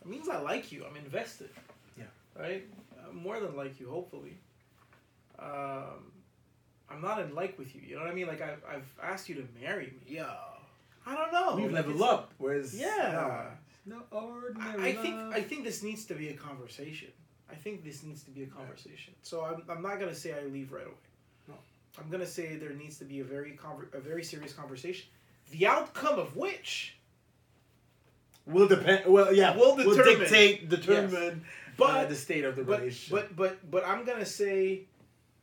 [0.00, 0.84] it means I like you.
[0.88, 1.50] I'm invested.
[1.98, 2.04] Yeah.
[2.38, 2.64] Right.
[3.12, 4.38] More than like you, hopefully.
[5.38, 6.12] Um,
[6.90, 7.82] I'm not in like with you.
[7.86, 8.26] You know what I mean?
[8.26, 10.14] Like I've I've asked you to marry me.
[10.16, 10.30] yeah,
[11.06, 11.56] I don't know.
[11.56, 12.32] we Like, level it's- up.
[12.38, 13.50] Whereas Yeah.
[13.84, 15.14] no, no ordinary I think.
[15.34, 17.08] I think this needs to be a conversation.
[17.50, 19.14] I think this needs to be a conversation.
[19.22, 20.94] So I'm, I'm not gonna say I leave right away.
[21.48, 21.54] No.
[21.98, 25.06] I'm gonna say there needs to be a very conver- a very serious conversation.
[25.52, 26.96] The outcome of which,
[28.46, 29.04] Will depend.
[29.06, 30.20] Well, yeah, Will determine.
[30.20, 31.44] dictate, determine
[31.76, 33.30] but uh, the state of the but, relationship.
[33.36, 34.82] but but but I'm gonna say,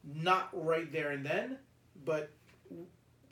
[0.03, 1.57] not right there and then,
[2.05, 2.31] but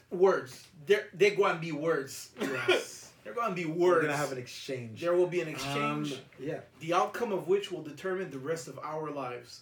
[0.10, 0.68] words.
[0.86, 2.32] There they're going to be words.
[2.40, 3.80] yes, they're going to be words.
[3.80, 5.02] we're gonna have an exchange.
[5.02, 6.14] there will be an exchange.
[6.14, 9.62] Um, yeah, the outcome of which will determine the rest of our lives.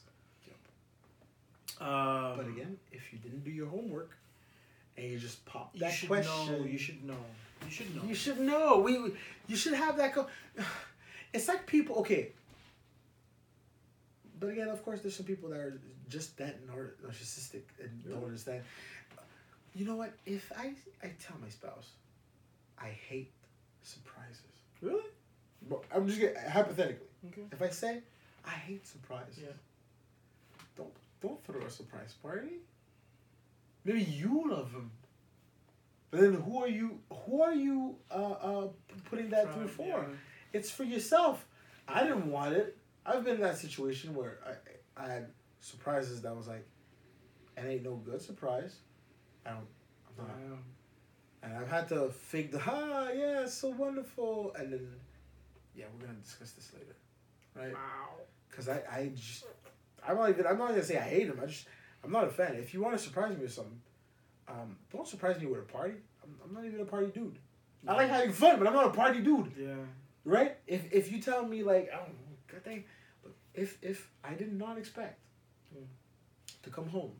[1.79, 4.11] Um, but again, if you didn't do your homework
[4.97, 6.65] and you just pop you that should question, know.
[6.65, 7.15] You should know.
[7.65, 8.01] You should know.
[8.07, 8.79] You should know.
[8.79, 9.13] We,
[9.47, 10.13] you should have that.
[10.13, 10.27] Co-
[11.33, 11.97] it's like people.
[11.97, 12.29] Okay.
[14.39, 18.23] But again, of course, there's some people that are just that nar- narcissistic and don't
[18.23, 18.61] understand.
[19.75, 20.13] You know what?
[20.25, 21.89] If I I tell my spouse,
[22.81, 23.31] I hate
[23.83, 24.41] surprises.
[24.81, 25.03] Really?
[25.69, 27.07] Well, I'm just getting hypothetically.
[27.27, 27.41] Okay.
[27.51, 27.99] If I say
[28.45, 29.51] I hate surprises, Yeah.
[30.77, 30.89] don't
[31.21, 32.59] don't throw a surprise party.
[33.85, 34.91] Maybe you love them,
[36.11, 36.99] but then who are you?
[37.25, 38.67] Who are you uh, uh,
[39.09, 39.85] putting that through for?
[39.85, 40.03] Yeah.
[40.53, 41.45] It's for yourself.
[41.87, 42.77] I didn't want it.
[43.05, 44.39] I've been in that situation where
[44.97, 45.27] I I had
[45.61, 46.65] surprises that was like,
[47.57, 48.77] it ain't no good surprise.
[49.45, 49.67] I don't.
[50.09, 50.35] I'm not.
[50.35, 50.57] Wow.
[51.41, 54.87] And I've had to fake the ah yeah it's so wonderful and then
[55.73, 56.95] yeah we're gonna discuss this later,
[57.55, 57.73] right?
[57.73, 58.17] Wow.
[58.49, 59.45] Because I I just
[60.05, 61.39] I'm not even I'm not gonna say I hate him.
[61.41, 61.67] I just
[62.03, 62.55] I'm not a fan.
[62.55, 63.79] If you want to surprise me with something,
[64.49, 65.93] um, don't surprise me with a party.
[66.23, 67.37] I'm, I'm not even a party dude.
[67.87, 69.75] I like having fun, but I'm not a party dude, Yeah.
[70.25, 70.57] right?
[70.67, 72.83] If if you tell me like I don't know, good thing,
[73.23, 75.19] but if if I did not expect
[75.75, 75.85] Mm.
[76.63, 77.11] to come home,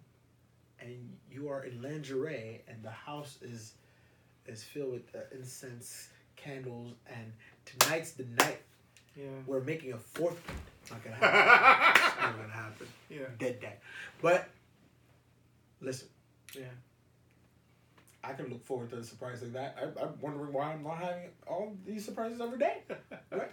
[0.79, 3.73] and you are in lingerie and the house is
[4.47, 7.31] is filled with uh, incense, candles, and
[7.65, 8.61] tonight's the night
[9.15, 9.25] Yeah.
[9.45, 10.41] we're making a fourth.
[10.89, 12.01] Not gonna happen.
[12.05, 12.87] It's not gonna happen.
[13.09, 13.27] Yeah.
[13.37, 13.77] Dead dead.
[14.21, 14.49] But
[15.81, 16.07] listen,
[16.55, 16.63] Yeah.
[18.29, 19.77] I can look forward to a surprise like that.
[19.81, 22.77] I, I'm wondering why I'm not having all these surprises every day.
[23.31, 23.51] Right?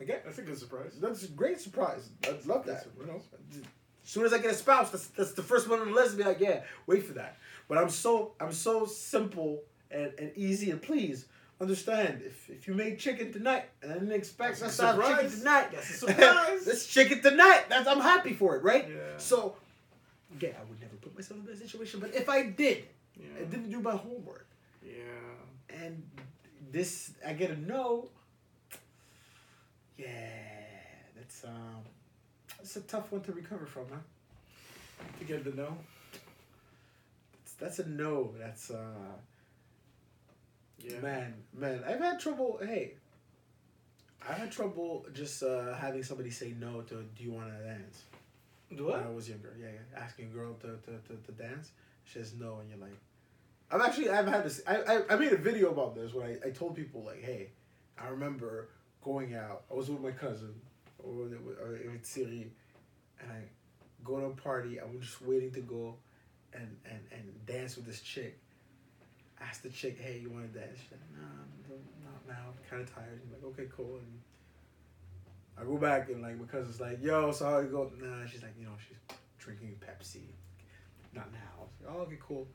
[0.00, 0.92] Again, That's a good surprise.
[1.00, 2.08] that's a great surprise.
[2.24, 2.86] I love Good that.
[3.00, 3.22] You know,
[3.54, 3.62] as
[4.10, 6.10] soon as I get a spouse, that's, that's the first one on the list.
[6.12, 7.38] To be like, yeah, wait for that.
[7.68, 11.26] But I'm so I'm so simple and, and easy and please
[11.60, 15.30] understand if, if you made chicken tonight and I didn't expect That's to have chicken
[15.30, 15.38] surprise.
[15.38, 16.64] tonight, That's a surprise.
[16.66, 17.64] this chicken tonight.
[17.70, 18.86] That's I'm happy for it, right?
[18.88, 18.96] Yeah.
[19.16, 19.56] So,
[20.36, 22.00] again, I would never put myself in that situation.
[22.00, 22.84] But if I did,
[23.18, 23.26] Yeah.
[23.40, 24.46] I didn't do my homework,
[24.84, 25.02] Yeah.
[25.82, 26.02] and
[26.70, 28.10] this I get a no.
[29.96, 30.06] Yeah,
[31.16, 31.82] that's um,
[32.58, 33.98] that's a tough one to recover from, huh?
[35.18, 35.76] To get the no.
[37.32, 38.32] That's, that's a no.
[38.38, 39.14] That's uh,
[40.78, 41.00] Yeah.
[41.00, 41.82] man, man.
[41.86, 42.58] I've had trouble.
[42.62, 42.94] Hey,
[44.28, 48.04] I've had trouble just uh, having somebody say no to "Do you want to dance?"
[48.74, 48.98] Do What?
[48.98, 49.98] When I was younger, yeah, yeah.
[50.02, 51.70] asking a girl to, to, to, to dance,
[52.06, 52.96] she says no, and you're like,
[53.70, 54.62] I've actually I've had this.
[54.66, 57.50] I, I, I made a video about this where I, I told people like, hey,
[58.00, 58.68] I remember
[59.02, 59.64] going out.
[59.70, 60.54] I was with my cousin
[61.02, 61.34] or with,
[62.02, 62.50] Siri,
[63.20, 63.40] and I
[64.04, 64.78] go to a party.
[64.80, 65.96] I'm just waiting to go,
[66.54, 68.38] and and and dance with this chick.
[69.40, 70.78] Ask the chick, hey, you want to dance?
[70.80, 72.48] She's like, no, not now.
[72.48, 73.20] I'm kind of tired.
[73.22, 73.96] I'm like, okay, cool.
[73.96, 74.20] And
[75.58, 77.90] I go back and like my cousin's like, yo, so how you go?
[78.00, 78.96] Nah, she's like, you know, she's
[79.38, 80.28] drinking Pepsi.
[81.16, 81.38] Not now.
[81.58, 82.46] I was like, oh, okay, cool.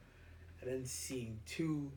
[0.61, 1.91] And then seeing two,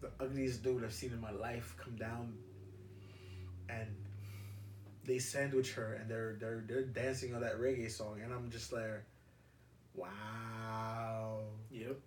[0.00, 2.34] the ugliest dude I've seen in my life come down,
[3.68, 3.86] and
[5.04, 8.72] they sandwich her and they're they're they're dancing on that reggae song, and I'm just
[8.72, 9.02] like,
[9.94, 11.40] wow,
[11.70, 11.98] Yep.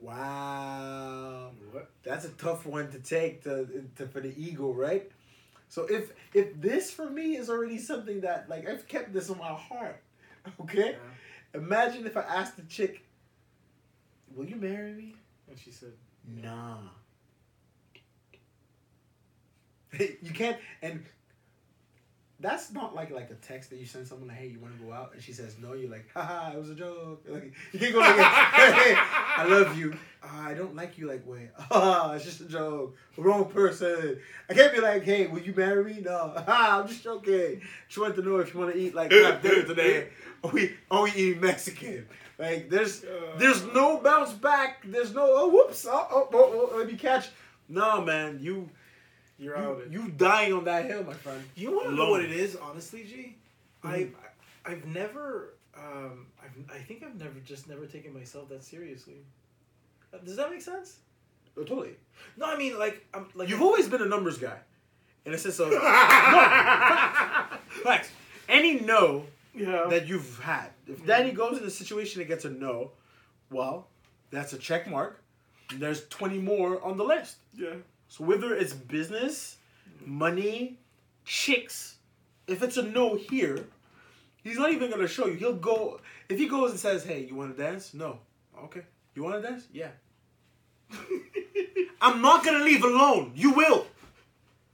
[0.00, 1.90] wow What?
[2.02, 5.10] that's a tough one to take to, to for the ego, right?
[5.68, 9.38] So if if this for me is already something that like I've kept this in
[9.38, 10.02] my heart,
[10.62, 10.92] okay?
[10.92, 10.98] Yeah.
[11.54, 13.04] Imagine if I asked the chick,
[14.34, 15.16] "Will you marry me?"
[15.48, 15.92] And she said,
[16.26, 16.78] Nah.
[19.98, 21.04] you can't and
[22.42, 24.84] that's not like like a text that you send someone like, hey, you want to
[24.84, 25.12] go out?
[25.14, 25.72] And she says no.
[25.74, 27.24] You're like, haha, it was a joke.
[27.28, 29.96] Like you can't go like, hey, I love you.
[30.22, 31.06] Uh, I don't like you.
[31.08, 32.96] Like wait, ah, it's just a joke.
[33.16, 34.18] Wrong person.
[34.50, 36.00] I can't be like, hey, will you marry me?
[36.02, 37.62] No, ah, I'm just joking.
[37.88, 40.08] She wanted to know if you want to eat like dinner today.
[40.44, 42.06] Are we are we eating Mexican?
[42.38, 44.82] Like there's Uh, there's no bounce back.
[44.84, 47.30] There's no oh whoops oh oh, oh, oh let me catch.
[47.68, 48.68] No man, you
[49.42, 49.82] You're out.
[49.90, 51.42] you, you dying on that hill, my friend.
[51.56, 53.36] You want to know what it is, honestly, G?
[53.82, 54.12] I, Mhm.
[54.64, 59.16] I, I've never, um, I've, I think I've never just never taken myself that seriously.
[60.14, 60.98] Uh, Does that make sense?
[61.56, 61.96] Oh, totally.
[62.36, 64.56] No, I mean like I'm like You've always been a numbers guy,
[65.26, 65.78] in a sense of no
[67.84, 68.10] facts.
[68.48, 69.24] Any no
[69.54, 69.86] yeah.
[69.90, 70.68] that you've had.
[70.86, 72.92] If Danny goes in a situation and gets a no,
[73.50, 73.88] well,
[74.30, 75.20] that's a check mark.
[75.70, 77.36] And there's 20 more on the list.
[77.56, 77.74] yeah.
[78.12, 79.56] So whether it's business,
[80.04, 80.78] money,
[81.24, 81.96] chicks,
[82.46, 83.64] if it's a no here,
[84.44, 85.32] he's not even gonna show you.
[85.32, 85.98] He'll go
[86.28, 88.18] if he goes and says, "Hey, you want to dance?" No.
[88.64, 88.82] Okay.
[89.14, 89.66] You want to dance?
[89.72, 89.92] Yeah.
[92.02, 93.32] I'm not gonna leave alone.
[93.34, 93.86] You will.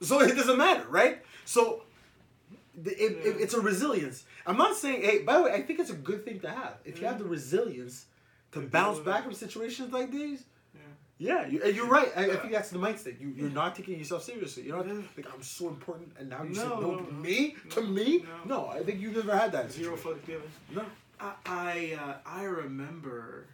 [0.01, 1.22] So it doesn't matter, right?
[1.44, 1.85] So
[2.85, 4.24] it, it, it's a resilience.
[4.48, 5.03] I'm not saying.
[5.03, 6.79] Hey, by the way, I think it's a good thing to have.
[6.85, 8.07] If you have the resilience
[8.51, 10.42] to bounce back from situations like these.
[11.18, 11.46] Yeah.
[11.46, 12.11] You, and you're right.
[12.16, 13.20] I, I think that's the mindset.
[13.20, 14.64] You, you're not taking yourself seriously.
[14.64, 17.20] You're not like I'm so important, and now you No, said no, no, to no.
[17.20, 17.57] me.
[17.70, 18.68] To me, no.
[18.68, 19.70] I think you've never had that.
[19.72, 20.48] Zero fucks given.
[20.74, 20.85] No.
[21.20, 23.46] I I, uh, I remember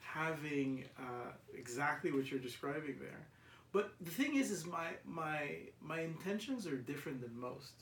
[0.00, 3.26] having uh, exactly what you're describing there.
[3.72, 7.72] But the thing is, is my my my intentions are different than most.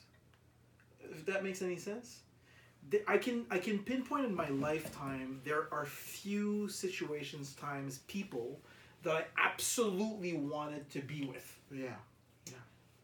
[1.00, 2.20] If that makes any sense,
[3.06, 8.60] I can I can pinpoint in my lifetime there are few situations, times, people
[9.04, 11.58] that I absolutely wanted to be with.
[11.70, 11.94] Yeah.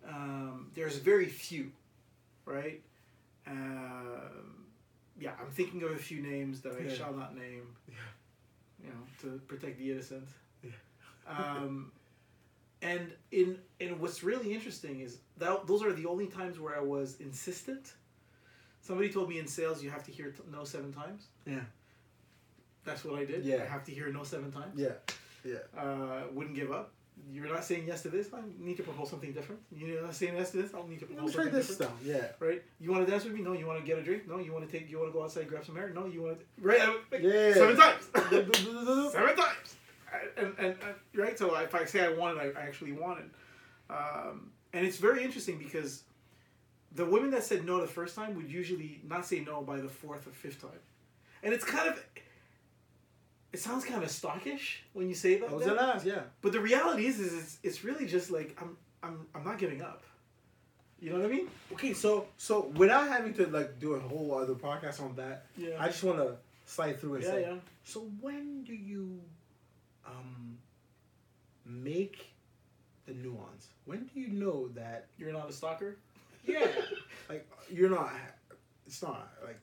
[0.08, 1.70] Um, there's very few,
[2.46, 2.80] right?
[3.46, 4.64] Um,
[5.18, 6.94] yeah, I'm thinking of a few names that I Yeah.
[6.94, 7.66] shall not name.
[7.88, 7.94] Yeah.
[8.82, 10.28] You know, to protect the innocent.
[10.62, 10.70] Yeah.
[11.28, 11.92] um,
[12.82, 16.80] and in and what's really interesting is that those are the only times where I
[16.80, 17.92] was insistent.
[18.80, 21.26] Somebody told me in sales you have to hear t- no seven times.
[21.46, 21.60] Yeah.
[22.84, 23.44] That's what I did.
[23.44, 23.62] Yeah.
[23.62, 24.80] I have to hear no seven times.
[24.80, 24.92] Yeah.
[25.44, 25.56] Yeah.
[25.76, 26.92] Uh, wouldn't give up.
[27.30, 28.28] You're not saying yes to this.
[28.32, 29.60] I need to propose something different.
[29.76, 30.72] You're not saying yes to this.
[30.74, 31.92] I'll need to Let me propose try this different.
[31.98, 32.06] stuff.
[32.06, 32.26] Yeah.
[32.40, 32.62] Right?
[32.80, 33.42] You want to dance with me?
[33.42, 33.52] No.
[33.52, 34.26] You want to get a drink?
[34.26, 34.38] No.
[34.38, 34.90] You want to take?
[34.90, 35.90] You want to go outside grab some air?
[35.90, 36.06] No.
[36.06, 36.44] You want to?
[36.60, 36.80] Right?
[37.20, 37.52] Yeah.
[37.54, 38.04] Seven times.
[39.12, 39.76] Seven times.
[40.38, 40.76] And, and, and
[41.14, 41.38] right.
[41.38, 43.30] So if I say I wanted, I actually wanted.
[43.90, 46.04] Um, and it's very interesting because
[46.92, 49.88] the women that said no the first time would usually not say no by the
[49.88, 50.70] fourth or fifth time,
[51.42, 52.02] and it's kind of.
[53.52, 55.50] It sounds kind of stockish when you say that.
[55.50, 55.78] I was then.
[55.78, 56.06] ask.
[56.06, 56.20] Yeah.
[56.40, 59.82] But the reality is, is it's, it's really just like I'm I'm I'm not giving
[59.82, 60.02] up.
[61.00, 61.48] You know what I mean?
[61.72, 61.92] Okay.
[61.94, 65.76] So so without having to like do a whole other podcast on that, Yeah.
[65.80, 66.36] I just want to
[66.66, 67.40] slide through and yeah, say.
[67.42, 67.54] yeah.
[67.84, 69.20] So when do you
[70.06, 70.58] um
[71.64, 72.26] make
[73.06, 73.68] the nuance?
[73.84, 75.96] When do you know that You're not a stalker.
[76.46, 76.66] yeah,
[77.28, 78.12] like you're not
[78.86, 79.58] it's not like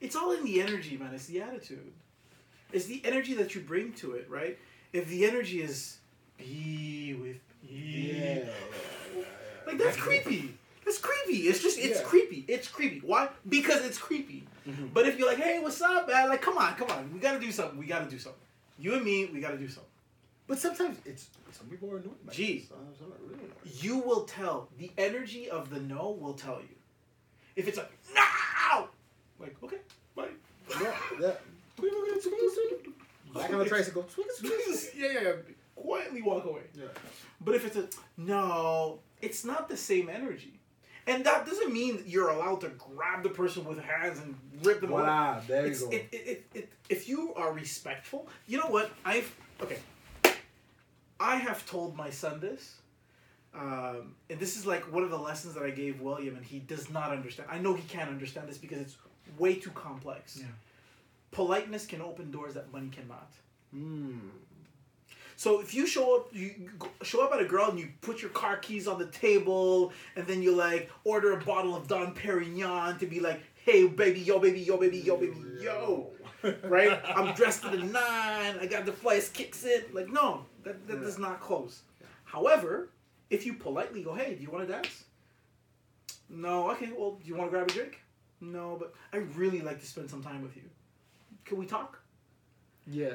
[0.00, 1.14] It's all in the energy, man.
[1.14, 1.92] It's the attitude.
[2.72, 4.58] It's the energy that you bring to it, right?
[4.92, 5.98] If the energy is
[6.38, 7.36] be with
[7.70, 8.42] me,
[9.66, 10.56] like that's creepy.
[10.84, 11.48] That's creepy.
[11.48, 12.06] It's just it's Yeah.
[12.06, 12.44] creepy.
[12.48, 13.00] It's creepy.
[13.00, 13.28] Why?
[13.48, 14.46] Because it's creepy.
[14.66, 14.92] Mhm.
[14.92, 16.28] But if you're like, hey, what's up, man?
[16.28, 17.12] Like, come on, come on.
[17.12, 17.78] We gotta do something.
[17.78, 18.40] We gotta do something.
[18.78, 19.90] You and me, we gotta do something.
[20.46, 22.66] But sometimes it's some people are annoyed by Gee.
[22.68, 23.82] Some, some are really annoyed.
[23.82, 24.68] You will tell.
[24.78, 26.76] The energy of the no will tell you.
[27.56, 28.88] If it's like, no!
[29.40, 29.78] Like, okay,
[30.14, 30.28] bye.
[30.80, 31.32] Yeah, yeah.
[33.34, 34.06] Back on the tricycle.
[34.42, 34.50] yeah,
[34.96, 35.32] yeah, yeah.
[35.74, 36.62] Quietly walk away.
[36.74, 36.84] Yeah.
[37.40, 40.58] But if it's a no, it's not the same energy.
[41.06, 44.34] And that doesn't mean you're allowed to grab the person with hands and
[44.64, 45.00] rip them off.
[45.00, 45.90] Voila, there you It's, go.
[45.90, 48.90] it, it, it, it, if you are respectful, you know what?
[49.04, 49.78] I've okay.
[51.20, 52.76] I have told my son this,
[53.54, 56.58] um, and this is like one of the lessons that I gave William, and he
[56.58, 57.48] does not understand.
[57.50, 58.96] I know he can't understand this because it's
[59.38, 60.38] way too complex.
[60.38, 60.46] Yeah.
[61.30, 63.30] Politeness can open doors that money cannot.
[63.74, 64.18] Mm.
[65.36, 66.70] So if you show up, you
[67.02, 70.26] show up at a girl and you put your car keys on the table, and
[70.26, 74.38] then you like order a bottle of Dom Pérignon to be like, "Hey, baby, yo,
[74.38, 76.10] baby, yo, baby, yo, baby, yo."
[76.62, 77.00] right?
[77.14, 78.56] I'm dressed to the nine.
[78.60, 79.82] I got the flyest kicks in.
[79.92, 81.02] Like, no, that, that Yeah.
[81.02, 81.82] does not close.
[82.24, 82.90] However,
[83.30, 85.04] if you politely go, hey, do you want to dance?
[86.28, 86.70] No.
[86.72, 86.90] Okay.
[86.96, 87.98] Well, do you want to grab a drink?
[88.40, 90.62] No, but I really like to spend some time with you.
[91.46, 92.00] Can we talk?
[92.86, 93.14] Yeah.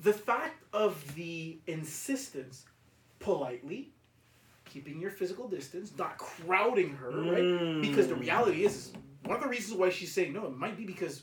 [0.00, 2.64] The fact of the insistence,
[3.20, 3.90] politely,
[4.66, 7.42] keeping your physical distance, not crowding her, right?
[7.42, 7.80] Mm.
[7.80, 8.92] Because the reality is, is,
[9.24, 11.22] one of the reasons why she's saying no, it might be because,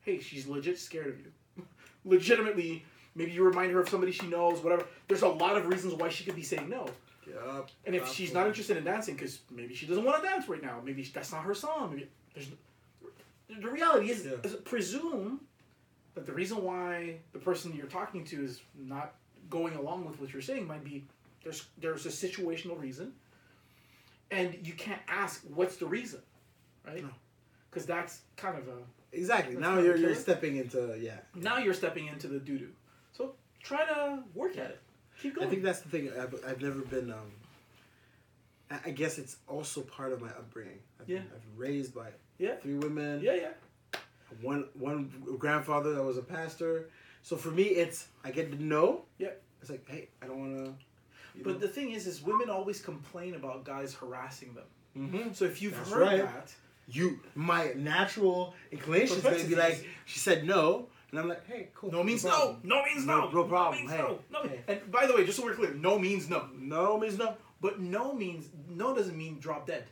[0.00, 1.64] hey, she's legit scared of you.
[2.04, 4.84] Legitimately, maybe you remind her of somebody she knows, whatever.
[5.08, 6.88] There's a lot of reasons why she could be saying no.
[7.28, 7.70] Yup.
[7.84, 10.62] And if she's not interested in dancing, because maybe she doesn't want to dance right
[10.62, 11.90] now, maybe that's not her song.
[11.90, 12.48] Maybe there's
[13.48, 14.32] the reality is, Yeah.
[14.42, 15.40] is presume
[16.16, 19.14] that the reason why the person you're talking to is not
[19.48, 21.04] going along with what you're saying might be
[21.44, 23.12] there's there's a situational reason,
[24.32, 26.20] and you can't ask what's the reason,
[26.84, 27.00] right?
[27.02, 27.10] No.
[27.70, 28.78] Because that's kind of a
[29.12, 29.56] Exactly.
[29.56, 31.18] Now you're you're stepping into yeah.
[31.36, 32.70] now you're stepping into the doo doo.
[33.12, 34.80] So try to work at it.
[35.22, 36.10] Keep going I think that's the thing.
[36.18, 37.10] I've, I've never been.
[37.10, 37.30] Um,
[38.84, 40.78] I- guess it's also part of my upbringing.
[41.00, 41.18] I've, Yeah.
[41.18, 42.56] been, I've been raised by Yeah.
[42.56, 43.20] three women.
[43.22, 43.48] yeah, yeah.
[44.42, 46.88] One one grandfather that was a pastor.
[47.22, 49.02] So for me, it's I get to know.
[49.18, 49.30] Yeah.
[49.60, 50.74] It's like, hey, I don't want to.
[51.42, 54.64] But the thing is, is women always complain about guys harassing them.
[54.94, 56.22] hmm So if you've That's heard right.
[56.22, 56.54] that,
[56.88, 61.46] you, my natural inclination is going to be like, she said no, and I'm like,
[61.46, 61.90] hey, cool.
[61.92, 62.56] no means no.
[62.62, 63.30] No means No- no.
[63.30, 63.80] no problem.
[63.80, 64.18] means Hey, no.
[64.32, 64.42] No.
[64.48, 64.60] hey.
[64.68, 66.48] And by the way, just so we're clear, no means no.
[66.58, 67.34] No means no.
[67.60, 69.84] But no means no doesn't mean drop dead.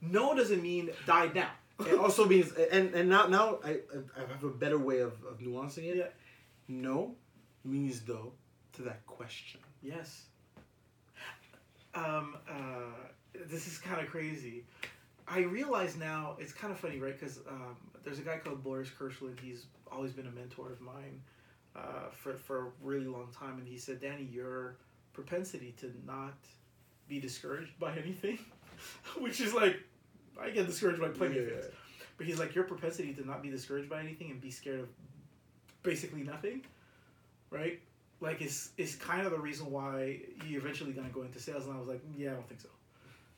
[0.00, 1.50] No doesn't mean die now.
[1.86, 3.80] It also means, and and now now I
[4.16, 5.96] I have a better way of, of nuancing it.
[5.96, 6.08] Yeah.
[6.68, 7.16] No
[7.64, 8.32] means though
[8.74, 9.60] to that question.
[9.82, 10.24] Yes.
[11.94, 13.08] Um, uh,
[13.48, 14.64] this is kind of crazy.
[15.28, 17.18] I realize now it's kind of funny, right?
[17.18, 19.38] Because um, there's a guy called Boris Kirschland.
[19.40, 21.20] He's always been a mentor of mine.
[21.76, 24.76] uh, for for a really long time, and he said, Danny, your
[25.12, 26.34] propensity to not
[27.08, 28.38] be discouraged by anything,
[29.18, 29.76] which is like,
[30.40, 31.64] I get discouraged by plenty of things.
[32.18, 34.88] But he's like, your propensity to not be discouraged by anything and be scared of
[35.82, 36.62] basically nothing,
[37.50, 37.80] right?
[38.20, 41.64] Like, is is kind of the reason why you're eventually gonna go into sales.
[41.66, 42.68] And I was like, yeah, I don't think so.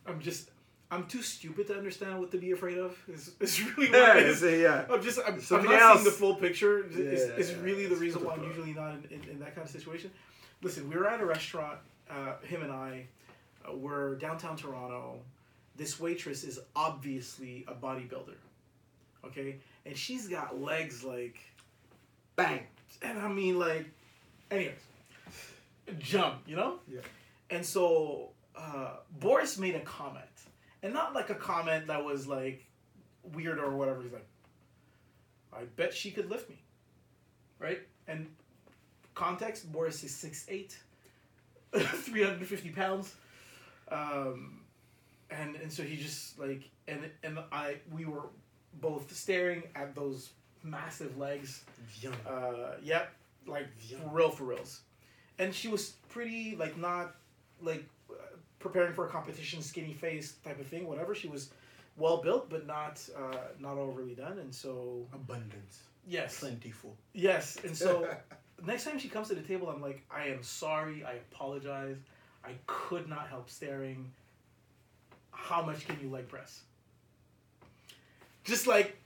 [0.06, 0.50] I'm just,
[0.90, 2.98] I'm too stupid to understand what to be afraid of.
[3.08, 4.42] Is is really what Yeah, it is.
[4.42, 4.84] yeah.
[4.90, 5.92] I'm just, I'm, I'm not else.
[6.00, 6.84] seeing the full picture.
[6.86, 9.64] It's, Yeah, it's really the reason why I'm usually not in, in, in that kind
[9.64, 10.10] of situation.
[10.60, 11.78] Listen, we were at a restaurant,
[12.10, 13.06] uh, him and I,
[13.68, 15.20] uh, we're downtown Toronto.
[15.76, 18.36] This waitress is obviously a bodybuilder,
[19.24, 19.56] okay?
[19.86, 21.38] And she's got legs like,
[22.36, 22.60] Bang.
[23.00, 23.86] and I mean like,
[24.50, 24.74] anyways,
[25.98, 26.78] jump, you know?
[26.86, 27.00] Yeah.
[27.50, 30.24] And so uh, Boris made a comment,
[30.82, 32.64] and not like a comment that was like
[33.34, 34.02] weird or whatever.
[34.02, 34.26] He's like,
[35.52, 36.56] I bet she could lift me,
[37.58, 37.80] right?
[38.08, 38.26] And
[39.14, 40.74] context: Boris is 6'8",
[41.78, 43.14] 350 pounds,
[43.90, 44.60] um,
[45.40, 48.24] and and so he just like and and I we were
[48.80, 50.30] both staring at those
[50.62, 51.64] massive legs
[52.00, 52.14] Yum.
[52.28, 53.12] uh, yep,
[53.46, 54.80] like for real, for reals.
[55.38, 57.14] And she was pretty, like not,
[57.60, 58.14] like uh,
[58.60, 60.86] preparing for a competition, skinny face type of thing.
[60.86, 61.14] Whatever.
[61.14, 61.50] She was
[61.96, 64.38] well built, but not uh, not overly done.
[64.38, 65.80] And so Abundance.
[66.06, 66.94] yes, Plentiful.
[67.12, 67.58] yes.
[67.64, 68.08] And so
[68.66, 71.04] next time she comes to the table, I'm like, I am sorry.
[71.04, 71.96] I apologize.
[72.44, 74.10] I could not help staring.
[75.32, 76.60] How much can you leg press?
[78.44, 78.96] Just like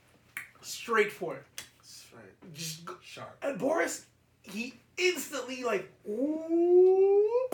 [0.61, 1.43] straight for it.
[1.81, 2.53] Straight.
[2.53, 3.35] Just go- Sharp.
[3.41, 4.05] and Boris,
[4.43, 7.49] he instantly like ooh,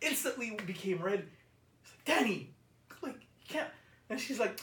[0.00, 1.24] instantly became red.
[1.82, 2.50] He's like, Danny,
[3.02, 3.68] like you can't.
[4.10, 4.60] And she's like,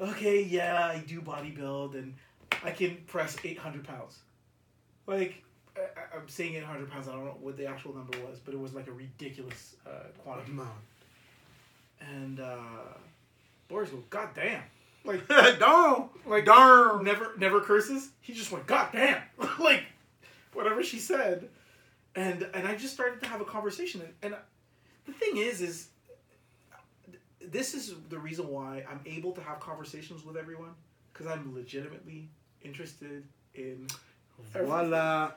[0.00, 2.14] okay, yeah, I do bodybuild and
[2.62, 4.18] I can press eight hundred pounds.
[5.06, 5.42] Like
[5.76, 7.08] I, I'm saying eight hundred pounds.
[7.08, 10.08] I don't know what the actual number was, but it was like a ridiculous uh,
[10.22, 10.52] quantity.
[10.52, 10.68] Amount.
[12.10, 12.56] And uh,
[13.68, 14.62] Boris goes, God damn.
[15.04, 15.26] Like
[15.58, 16.08] Darn.
[16.26, 17.04] like Darn.
[17.04, 18.10] never never curses.
[18.20, 19.20] He just went, God damn,
[19.58, 19.84] like
[20.52, 21.48] whatever she said,
[22.14, 24.34] and and I just started to have a conversation, and, and
[25.06, 25.88] the thing is, is
[27.40, 30.70] this is the reason why I'm able to have conversations with everyone
[31.12, 32.28] because I'm legitimately
[32.62, 33.24] interested
[33.54, 33.86] in.
[34.52, 35.32] Voila.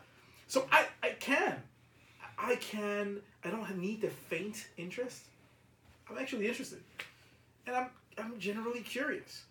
[0.48, 1.62] So I I can,
[2.38, 3.22] I can.
[3.44, 5.22] I don't need to feint interest.
[6.10, 6.82] I'm actually interested,
[7.68, 9.44] and I'm I'm generally curious.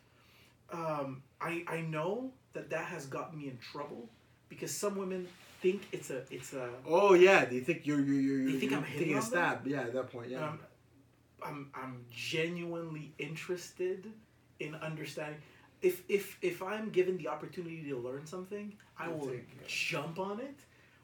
[0.72, 4.08] Um, I I know that that has gotten me in trouble
[4.48, 5.26] because some women
[5.60, 8.72] think it's a it's a Oh yeah, they think you're you're you're, They you're think
[8.72, 9.62] I'm hitting taking a on them?
[9.66, 10.46] Yeah, at that point, yeah.
[10.48, 10.58] um,
[11.44, 14.10] I'm I'm genuinely interested
[14.60, 15.40] in understanding.
[15.82, 19.32] If if if I'm given the opportunity to learn something, I will
[19.66, 20.56] jump on it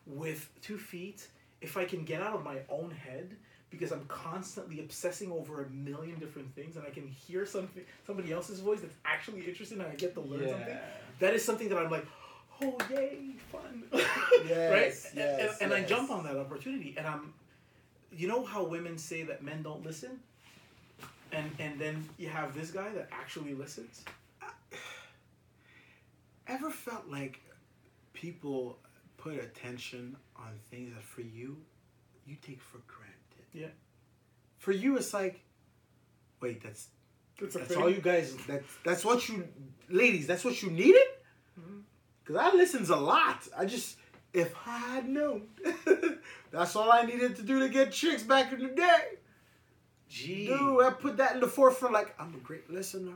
[0.07, 1.29] with two feet.
[1.61, 3.37] If I can get out of my own head,
[3.71, 8.33] because I'm constantly obsessing over a million different things, and I can hear something somebody
[8.33, 10.77] else's voice that's actually interesting, and I get to learn something.
[11.21, 12.07] That is something that I'm like,
[12.63, 13.19] oh yay,
[13.53, 15.23] fun, Yes, right?
[15.23, 17.33] And- yes, and, and I jump on that opportunity, and I'm,
[18.13, 20.19] you know how women say that men don't listen,
[21.33, 24.05] and and then you have this guy that actually listens.
[26.49, 27.41] Ever felt like
[28.15, 28.79] people
[29.17, 31.57] put attention on things that for you,
[32.27, 33.10] you take for granted?
[33.53, 33.67] Yeah.
[34.59, 35.41] For you, it's like,
[36.41, 36.89] wait, that's
[37.41, 38.37] a that's all you guys.
[38.47, 39.49] That's that's what you,
[39.89, 40.27] ladies.
[40.27, 41.03] That's what you needed.
[41.59, 41.83] Mhm.
[42.27, 43.47] Cause I listens a lot.
[43.57, 43.97] I just
[44.33, 45.49] if I had known,
[46.53, 49.03] that's all I needed to do to get chicks back in the day.
[50.09, 51.95] Gee, Dude, I put that in the forefront.
[51.95, 53.15] Like I'm a great listener.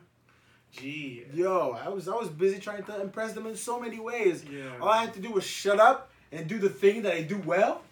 [0.72, 4.45] gee, Yo, I was I was busy trying to impress them in so many ways.
[4.51, 4.70] yeah.
[4.80, 7.39] All I had to do was shut up and do the thing that I do
[7.39, 7.82] well.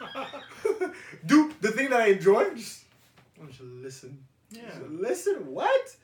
[1.26, 2.54] do the thing that I enjoy.
[2.54, 2.84] Just,
[3.40, 4.18] I'm just listen.
[4.50, 4.62] yeah.
[4.66, 5.34] Just listen.
[5.46, 5.96] What?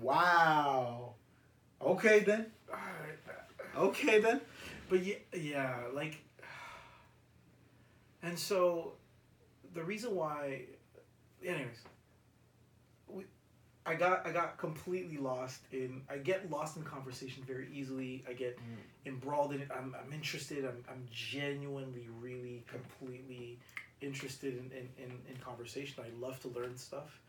[0.00, 1.14] Wow.
[1.80, 2.46] Okay then.
[3.74, 4.42] Okay then.
[4.90, 6.18] But yeah, yeah, like,
[8.22, 8.92] and so,
[9.72, 10.64] the reason why,
[11.42, 11.78] anyways,
[13.84, 16.02] I got I got completely lost in.
[16.08, 18.22] I get lost in conversation very easily.
[18.28, 18.56] I get
[19.06, 19.68] embroiled in it.
[19.76, 20.64] I'm, I'm interested.
[20.64, 23.58] I'm, I'm genuinely, really, completely
[24.00, 26.04] interested in, in, in, in conversation.
[26.04, 27.20] I love to learn stuff.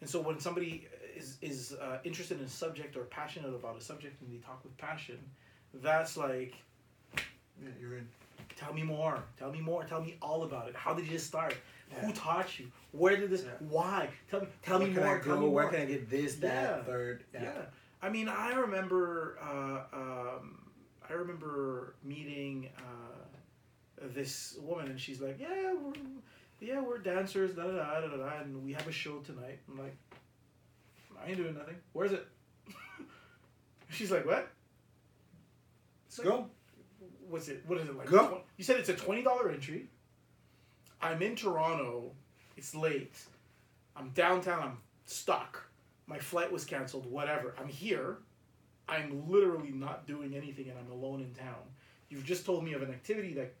[0.00, 3.80] And so when somebody is, is uh, interested in a subject or passionate about a
[3.80, 5.18] subject and they talk with passion,
[5.74, 6.54] that's like,
[7.16, 8.08] Yeah, you're in.
[8.56, 9.22] tell me more.
[9.38, 9.84] Tell me more.
[9.84, 10.74] Tell me all about it.
[10.74, 11.54] How did you just start?
[12.00, 12.70] Who taught you?
[12.92, 13.44] Where did this?
[13.60, 14.08] Why?
[14.30, 14.46] Tell me.
[14.62, 15.18] Tell Where me can more.
[15.18, 15.72] I tell me Where more.
[15.72, 17.24] can I get this, that, third?
[17.32, 17.52] Yeah.
[18.02, 20.58] I mean, I remember, uh, um,
[21.08, 25.92] I remember meeting uh, this woman, and she's like, "Yeah, we're,
[26.60, 29.78] yeah, we're dancers, da da da da da, and we have a show tonight." I'm
[29.78, 29.96] like,
[31.24, 31.76] "I ain't doing nothing.
[31.92, 32.26] Where's it?"
[33.90, 34.48] she's like, "What?"
[36.08, 36.46] Let's go.
[37.28, 37.62] What's it?
[37.66, 38.08] What is it like?
[38.08, 38.42] Go.
[38.58, 39.86] You said it's a twenty dollar entry.
[41.02, 42.12] I'm in Toronto.
[42.56, 43.14] It's late.
[43.96, 44.62] I'm downtown.
[44.62, 45.62] I'm stuck.
[46.06, 47.10] My flight was canceled.
[47.10, 47.54] Whatever.
[47.58, 48.18] I'm here.
[48.88, 51.60] I'm literally not doing anything, and I'm alone in town.
[52.08, 53.52] You've just told me of an activity that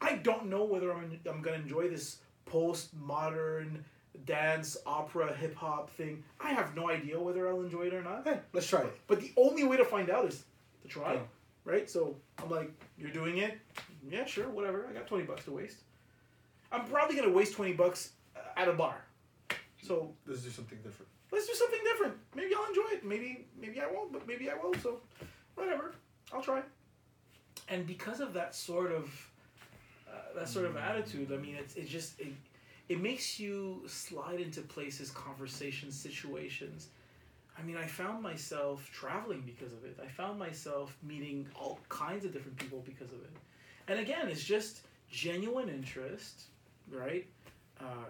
[0.00, 2.18] I don't know whether I'm I'm gonna enjoy this
[2.48, 3.82] postmodern
[4.24, 6.22] dance opera hip hop thing.
[6.40, 8.26] I have no idea whether I'll enjoy it or not.
[8.26, 8.96] Hey, let's try it.
[9.06, 10.44] But the only way to find out is
[10.82, 11.20] to try, Yeah.
[11.64, 11.90] right?
[11.90, 13.58] So I'm like, you're doing it?
[14.08, 14.86] Yeah, sure, whatever.
[14.88, 15.78] I got 20 bucks to waste.
[16.72, 18.96] I'm probably going to waste 20 bucks uh, at a bar.
[19.82, 21.08] So Let's do something different.
[21.32, 22.14] let's do something different.
[22.34, 23.04] Maybe I'll enjoy it.
[23.04, 24.74] Maybe maybe I won't, but maybe I will.
[24.82, 25.00] So
[25.54, 25.92] whatever.
[26.32, 26.62] I'll try.
[27.68, 29.04] And because of that sort of
[30.10, 32.32] uh, that sort of attitude, I mean, it's it just it,
[32.88, 36.88] it makes you slide into places, conversations, situations.
[37.58, 39.98] I mean, I found myself traveling because of it.
[40.02, 43.30] I found myself meeting all kinds of different people because of it.
[43.88, 46.42] And again, it's just genuine interest,
[46.92, 47.26] right?
[47.80, 48.06] Uh,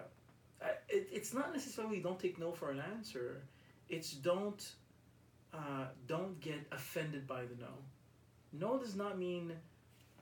[0.89, 3.41] it, it's not necessarily don't take no for an answer.
[3.87, 4.71] It's don't
[5.53, 7.73] uh, don't get offended by the no.
[8.53, 9.53] No does not mean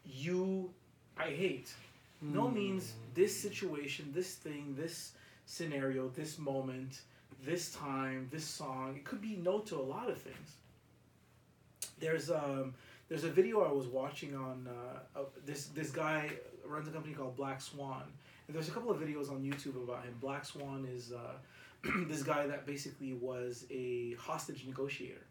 [0.06, 0.70] you
[1.18, 1.74] I hate.
[2.22, 5.12] No means this situation, this thing, this
[5.46, 7.02] scenario, this moment,
[7.46, 8.96] this time, this song.
[8.96, 10.56] It could be no to a lot of things.
[12.00, 12.74] There's um
[13.10, 16.30] there's a video I was watching on uh, uh, this this guy
[16.66, 18.04] runs a company called Black Swan.
[18.50, 20.16] There's a couple of videos on YouTube about him.
[20.22, 21.34] Black Swan is uh,
[22.08, 25.26] this guy that basically was a hostage negotiator.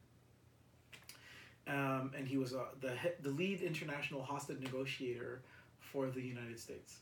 [1.67, 5.41] Um, and he was uh, the he- the lead international hostage negotiator
[5.81, 6.99] for the United States.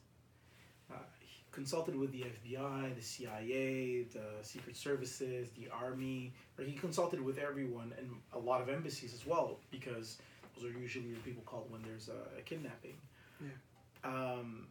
[0.90, 6.32] Uh, he consulted with the FBI, the CIA, the Secret Services, the Army.
[6.58, 10.18] Or he consulted with everyone and a lot of embassies as well, because
[10.56, 12.94] those are usually the people called when there's a, a kidnapping.
[13.40, 13.48] Yeah.
[14.04, 14.68] Um,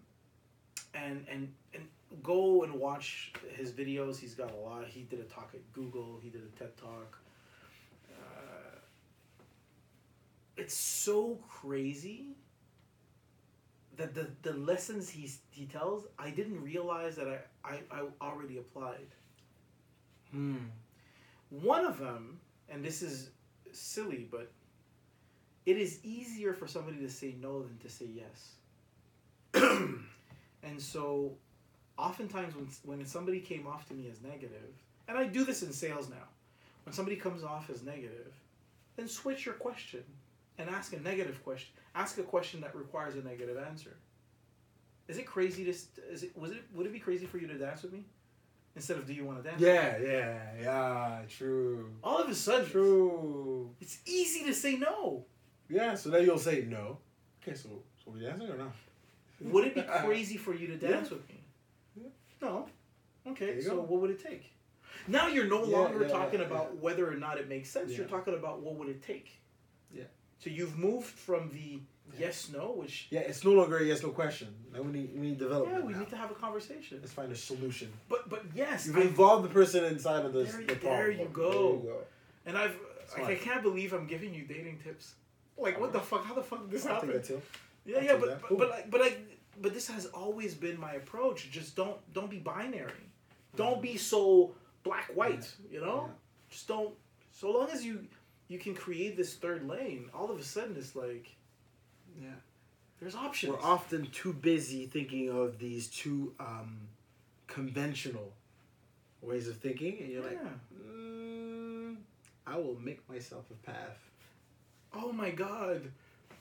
[0.94, 1.88] and and and
[2.22, 4.20] go and watch his videos.
[4.20, 4.86] He's got a lot.
[4.88, 6.20] He did a talk at Google.
[6.22, 7.18] He did a TED talk.
[8.12, 8.78] Uh,
[10.58, 12.36] it's so crazy
[13.98, 17.28] that the, the lessons he's, he tells, I didn't realize that
[17.64, 19.08] I, I, I already applied.
[20.32, 20.58] Hmm.
[21.50, 22.40] One of them,
[22.70, 23.30] and this is
[23.72, 24.52] silly, but
[25.66, 28.56] it is easier for somebody to say no than to say yes.
[30.64, 31.34] and so,
[31.98, 34.74] oftentimes when when somebody came off to me as negative,
[35.08, 36.28] and I do this in sales now,
[36.86, 38.34] when somebody comes off as negative,
[38.96, 40.04] then switch your question
[40.58, 41.74] and ask a negative question.
[41.96, 43.96] Ask a question that requires a negative answer.
[45.08, 45.72] Is it crazy to?
[45.72, 48.06] Is it was it would it be crazy for you to dance with me
[48.76, 49.60] instead of do you want to dance?
[49.60, 49.76] with me?
[49.76, 51.20] Yeah, yeah, yeah.
[51.28, 51.92] True.
[52.04, 53.70] All of a sudden, True.
[53.82, 55.26] it's easy to say no.
[55.70, 55.96] Yeah.
[55.96, 57.00] So then you'll say no.
[57.42, 57.56] Okay.
[57.56, 57.70] So
[58.04, 58.74] so we dancing or not?
[59.52, 61.40] Would it be crazy for you to dance with me?
[61.96, 62.08] Yeah.
[62.42, 62.68] No.
[63.28, 63.82] Okay, so go.
[63.82, 64.52] what would it take?
[65.08, 67.92] Now you're no Yeah, longer yeah, talking yeah, about whether or not it makes sense.
[67.98, 69.40] You're talking about what would it take.
[69.94, 70.04] Yeah.
[70.40, 71.80] So you've moved from the
[72.20, 73.22] yes no, which Yeah.
[73.22, 74.50] It's no longer a yes no question.
[74.74, 75.78] Now we need we need development.
[75.80, 76.00] yeah, we now.
[76.00, 77.00] need to have a conversation.
[77.02, 77.92] Let's find a solution.
[78.10, 80.52] But but yes, You've I- involved the person inside of this.
[80.52, 81.20] There- the there problem.
[81.20, 81.52] you go.
[81.52, 81.98] There you go.
[82.46, 82.76] and I've
[83.18, 85.16] like, I can't believe I'm giving you dating tips.
[85.58, 86.26] Like what the fuck?
[86.26, 87.22] How the fuck did this I'll happen?
[87.86, 89.20] Yeah, I'll yeah, but but, but like but like
[89.62, 91.50] but this has always been my approach.
[91.52, 92.92] Just don't don't be binary.
[93.56, 94.54] Don't be so
[94.84, 95.52] black white.
[95.72, 96.14] You know, Yeah.
[96.50, 96.94] just don't.
[97.32, 98.06] So long as you
[98.48, 101.36] you can create this third lane, all of a sudden it's like
[102.22, 102.30] Yeah.
[103.00, 103.54] there's options.
[103.54, 106.88] We're often too busy thinking of these two um,
[107.48, 108.34] conventional
[109.22, 110.40] ways of thinking, and you're like,
[110.76, 111.96] mm,
[112.46, 113.98] I will make myself a path.
[114.94, 115.92] Oh my god.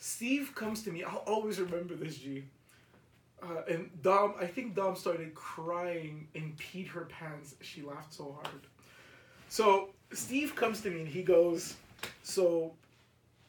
[0.03, 1.05] Steve comes to me.
[1.05, 2.43] I'll always remember this, G.
[3.41, 7.55] Uh, and Dom, I think Dom started crying and peed her pants.
[7.61, 8.63] She laughed so hard.
[9.49, 11.77] So Steve comes to me and he goes,
[12.25, 12.75] "So,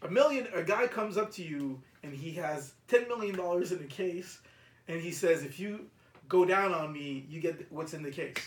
[0.04, 0.48] a million.
[0.54, 4.40] A guy comes up to you and he has ten million dollars in a case,
[4.88, 5.88] and he says, if you
[6.30, 8.38] go down on me, you get what's in the case."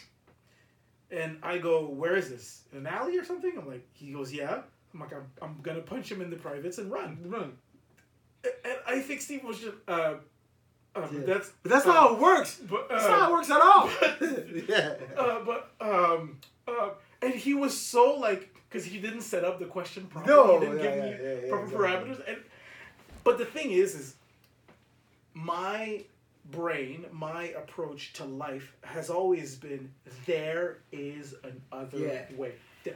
[1.10, 2.62] And I go, "Where is this?
[2.72, 4.62] An alley or something?" I'm like, he goes, "Yeah."
[4.94, 7.18] I'm like, I'm, I'm gonna punch him in the privates and run.
[7.26, 7.58] Run.
[8.64, 10.14] And I think Steve was just, uh,
[10.94, 11.20] uh Yeah.
[11.26, 12.60] that's, But that's uh, not how it works.
[12.68, 13.88] but, That's uh, not how it works at all.
[14.68, 14.94] yeah.
[15.16, 16.90] uh, but, um, uh,
[17.22, 20.34] and he was so like, because he didn't set up the question properly.
[20.36, 21.10] No, he didn't yeah, give me
[21.44, 21.78] yeah, proper exactly.
[22.14, 22.28] parameters.
[22.28, 22.38] And,
[23.24, 24.14] But the thing is, is
[25.34, 26.04] my
[26.50, 29.90] brain, my approach to life has always been
[30.26, 31.34] there is
[31.72, 32.52] another way.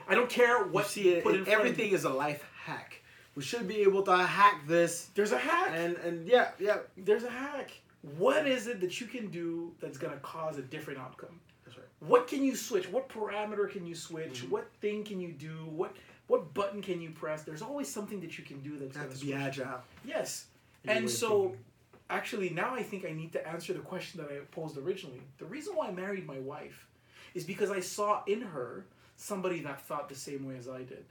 [0.09, 3.00] I don't care What what see it, in it- everything is a life hack.
[3.41, 5.71] We should be able to hack this, There's a hack.
[5.73, 6.77] and and yeah, yeah.
[6.95, 7.71] There's a hack.
[8.19, 11.41] What is it that you can do that's gonna cause a different outcome?
[11.65, 11.87] That's right.
[12.01, 12.87] What can you switch?
[12.93, 14.43] What parameter can you switch?
[14.45, 14.51] Mhm.
[14.51, 15.55] What thing can you do?
[15.71, 17.43] What what button can you press?
[17.43, 19.35] There's always something that you can do that's gonna to be switch.
[19.37, 19.81] agile.
[20.05, 20.49] Yes.
[20.85, 21.65] And so thinking.
[22.11, 25.23] actually now I think I need to answer the question that I posed originally.
[25.39, 26.87] The reason why I married my wife
[27.33, 28.85] is because I saw in her
[29.17, 31.07] somebody that thought the same way as I did.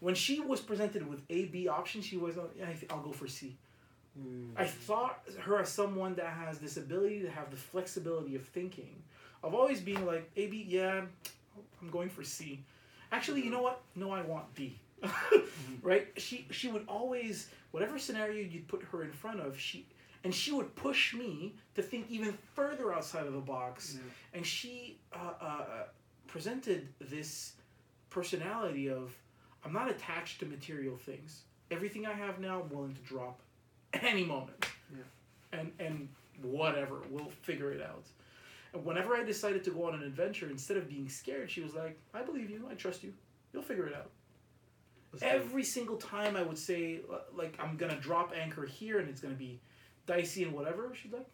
[0.00, 3.02] When she was presented with A B options, she was like, yeah, I th- I'll
[3.02, 3.56] go for C.
[4.18, 4.50] Mm.
[4.56, 9.02] I thought her as someone that has this ability to have the flexibility of thinking,
[9.42, 11.02] of always being like, A B, yeah,
[11.82, 12.64] I'm going for C.
[13.10, 13.80] Actually, you know what?
[13.94, 14.78] No, I want D.
[15.82, 16.08] right?
[16.16, 19.86] She she would always whatever scenario you'd put her in front of, she
[20.24, 23.98] and she would push me to think even further outside of the box.
[24.34, 25.64] And she uh, uh, uh,
[26.26, 27.52] presented this
[28.10, 29.14] personality of
[29.64, 31.42] I'm not attached to material things.
[31.70, 33.40] Everything I have now, I'm willing to drop
[33.92, 34.66] any moment.
[34.90, 35.58] Yeah.
[35.58, 36.08] And and
[36.42, 38.04] whatever, we'll figure it out.
[38.72, 41.74] And whenever I decided to go on an adventure, instead of being scared, she was
[41.74, 42.68] like, "I believe you.
[42.70, 43.12] I trust you.
[43.52, 44.10] You'll figure it out."
[45.12, 45.22] Let's.
[45.22, 49.20] Every single time I would say, uh, like, I'm gonna drop anchor here, and it's
[49.20, 49.58] gonna be
[50.06, 50.92] dicey and whatever.
[50.94, 51.26] She's like,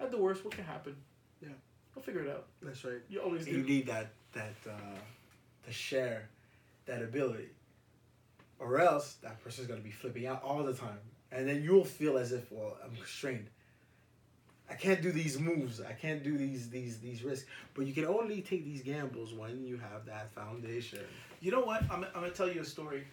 [0.00, 0.96] "At the worst, what can happen?
[1.40, 1.48] Yeah.
[1.96, 2.46] I'll figure it out.
[2.62, 3.00] That's right.
[3.08, 4.98] You always And you need that that uh,
[5.66, 6.28] to share
[6.86, 7.50] that ability,
[8.58, 10.98] or else that person's gonna be flipping out all the time,
[11.30, 13.48] and then you'll feel as if, well, I'm constrained.
[14.70, 15.80] I can't do these moves.
[15.80, 17.46] I can't do these these these risks.
[17.74, 21.00] But you can only take these gambles when you have that foundation.
[21.40, 21.82] You know what?
[21.90, 23.04] I'm, I'm gonna tell you a story.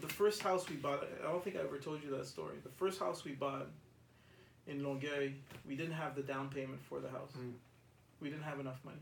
[0.00, 2.56] The first house we bought, I don't think I ever told you that story.
[2.64, 3.68] The first house we bought
[4.66, 5.30] in Longueuil,
[5.68, 7.30] we didn't have the down payment for the house.
[7.38, 7.52] Mm.
[8.20, 8.96] We didn't have enough money.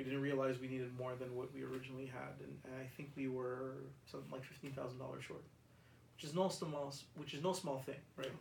[0.00, 3.10] We didn't realize we needed more than what we originally had, and, and I think
[3.16, 3.74] we were
[4.10, 5.42] something like fifteen thousand dollars short,
[6.16, 8.32] which is no small, which is no small thing, right?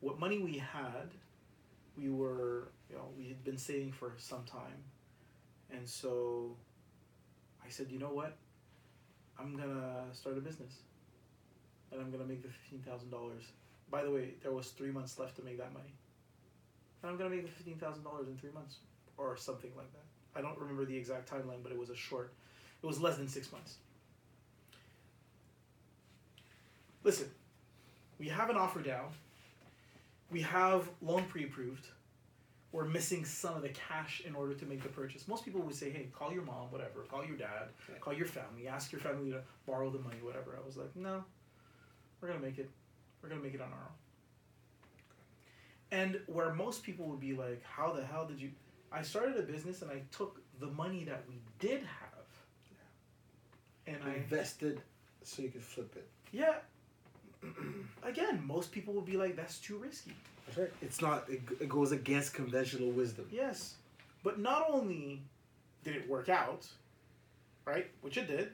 [0.00, 1.10] What money we had,
[1.98, 4.80] we were, you know, we had been saving for some time,
[5.70, 6.56] and so
[7.62, 8.34] I said, you know what?
[9.38, 10.72] I'm gonna start a business,
[11.92, 13.42] and I'm gonna make the fifteen thousand dollars.
[13.90, 15.92] By the way, there was three months left to make that money,
[17.02, 18.76] and I'm gonna make the fifteen thousand dollars in three months
[19.18, 20.04] or something like that.
[20.34, 22.32] I don't remember the exact timeline, but it was a short.
[22.82, 23.76] It was less than six months.
[27.02, 27.28] Listen,
[28.18, 29.10] we have an offer down.
[30.30, 31.86] We have loan pre-approved.
[32.70, 35.26] We're missing some of the cash in order to make the purchase.
[35.26, 37.00] Most people would say, "Hey, call your mom, whatever.
[37.04, 37.68] Call your dad.
[38.00, 38.68] Call your family.
[38.68, 41.24] Ask your family to borrow the money, whatever." I was like, "No,
[42.20, 42.70] we're gonna make it.
[43.22, 43.94] We're gonna make it on our own."
[45.90, 48.52] And where most people would be like, "How the hell did you?"
[48.92, 52.26] I started a business and I took the money that we did have,
[53.86, 54.80] and I invested
[55.22, 56.08] so you could flip it.
[56.32, 56.54] yeah.
[58.02, 60.12] Again, most people would be like, "That's too risky."
[60.46, 60.72] That's right.
[60.82, 61.28] It's not.
[61.28, 63.28] It, it goes against conventional wisdom.
[63.30, 63.74] Yes,
[64.24, 65.22] but not only
[65.84, 66.66] did it work out,
[67.64, 68.50] right, which it did,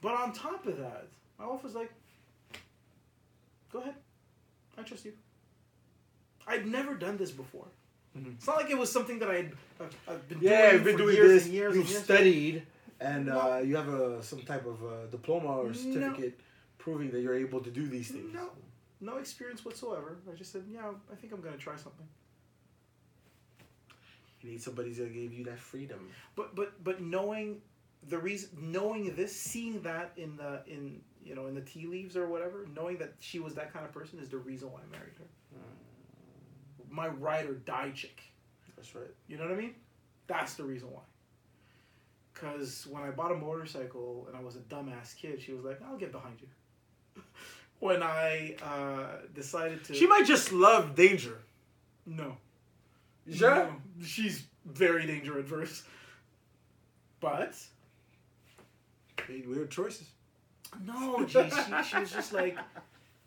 [0.00, 1.06] but on top of that,
[1.38, 1.92] my wife was like,
[3.72, 3.94] "Go ahead,
[4.78, 5.12] I trust you."
[6.46, 7.66] I'd never done this before.
[8.16, 8.34] Mhm.
[8.34, 10.92] It's not like it was something that I'd I've, I've been Yeah, doing you've been
[10.98, 11.44] for doing years this.
[11.46, 12.04] and years You've and years.
[12.04, 12.66] studied,
[13.00, 13.40] and No.
[13.40, 15.72] uh, you have a some type of uh, diploma or No.
[15.72, 16.38] certificate
[16.78, 18.32] proving that you're able to do these things.
[18.32, 18.50] No.
[19.00, 20.16] No experience whatsoever.
[20.30, 22.06] I just said, "Yeah, I think I'm gonna try something."
[24.42, 26.10] You need somebody to give you that freedom.
[26.36, 27.62] but but but knowing
[28.08, 32.16] the reason knowing this seeing that in the in you know in the tea leaves
[32.16, 34.90] or whatever knowing that she was that kind of person is the reason why i
[34.98, 35.24] married her
[36.94, 38.20] my ride or die chick
[38.76, 39.04] That's right.
[39.28, 39.74] you know what i mean
[40.26, 41.02] that's the reason why
[42.32, 45.80] because when i bought a motorcycle and i was a dumbass kid she was like
[45.88, 47.22] i'll get behind you
[47.80, 51.38] when i uh, decided to She might just love danger.
[52.06, 52.36] no
[53.32, 53.54] Sure.
[53.54, 55.82] No, she's very danger adverse
[57.20, 57.54] but
[59.28, 60.08] Made weird choices.
[60.84, 62.58] No, geez, she, she was just like.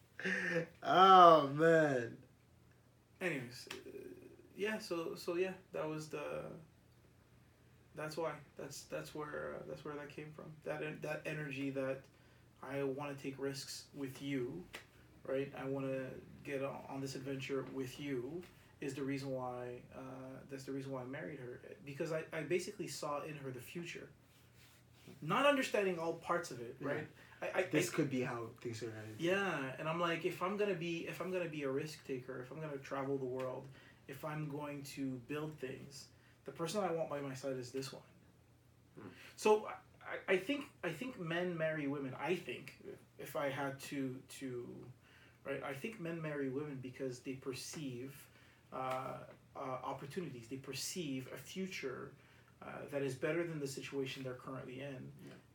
[0.84, 2.16] oh man.
[3.22, 3.90] Anyways, uh,
[4.56, 4.78] yeah.
[4.80, 6.44] So so yeah, that was the.
[7.96, 8.32] That's why.
[8.60, 10.46] That's that's where uh, that's where that came from.
[10.66, 12.02] That en- that energy that
[12.62, 14.64] I want to take risks with you,
[15.26, 15.52] right?
[15.60, 16.06] I want to
[16.44, 18.42] get on, this adventure with you.
[18.80, 19.82] Is the reason why.
[19.96, 20.02] Uh,
[20.52, 23.60] that's the reason why I married her because I, I basically saw in her the
[23.60, 24.08] future.
[25.24, 27.08] Not understanding all parts of it, right?
[27.42, 30.42] I, I, this I- could be how things are gonna Yeah, and I'm like, if
[30.42, 33.26] I'm gonna be, if I'm gonna be a risk taker, if I'm gonna travel the
[33.26, 33.64] world,
[34.08, 36.06] if I'm going to build things,
[36.46, 38.02] the person I want by my side is this one.
[39.00, 39.08] Hmm.
[39.36, 39.68] So
[40.28, 42.14] I, I think I think men marry women.
[42.20, 42.74] I think
[43.20, 44.68] if I had to to,
[45.46, 48.16] right, I think men marry women because they perceive
[48.74, 49.18] uh,
[49.56, 50.48] uh, opportunities.
[50.50, 52.12] They perceive a future
[52.64, 55.12] uh, that is better than the situation they're currently in,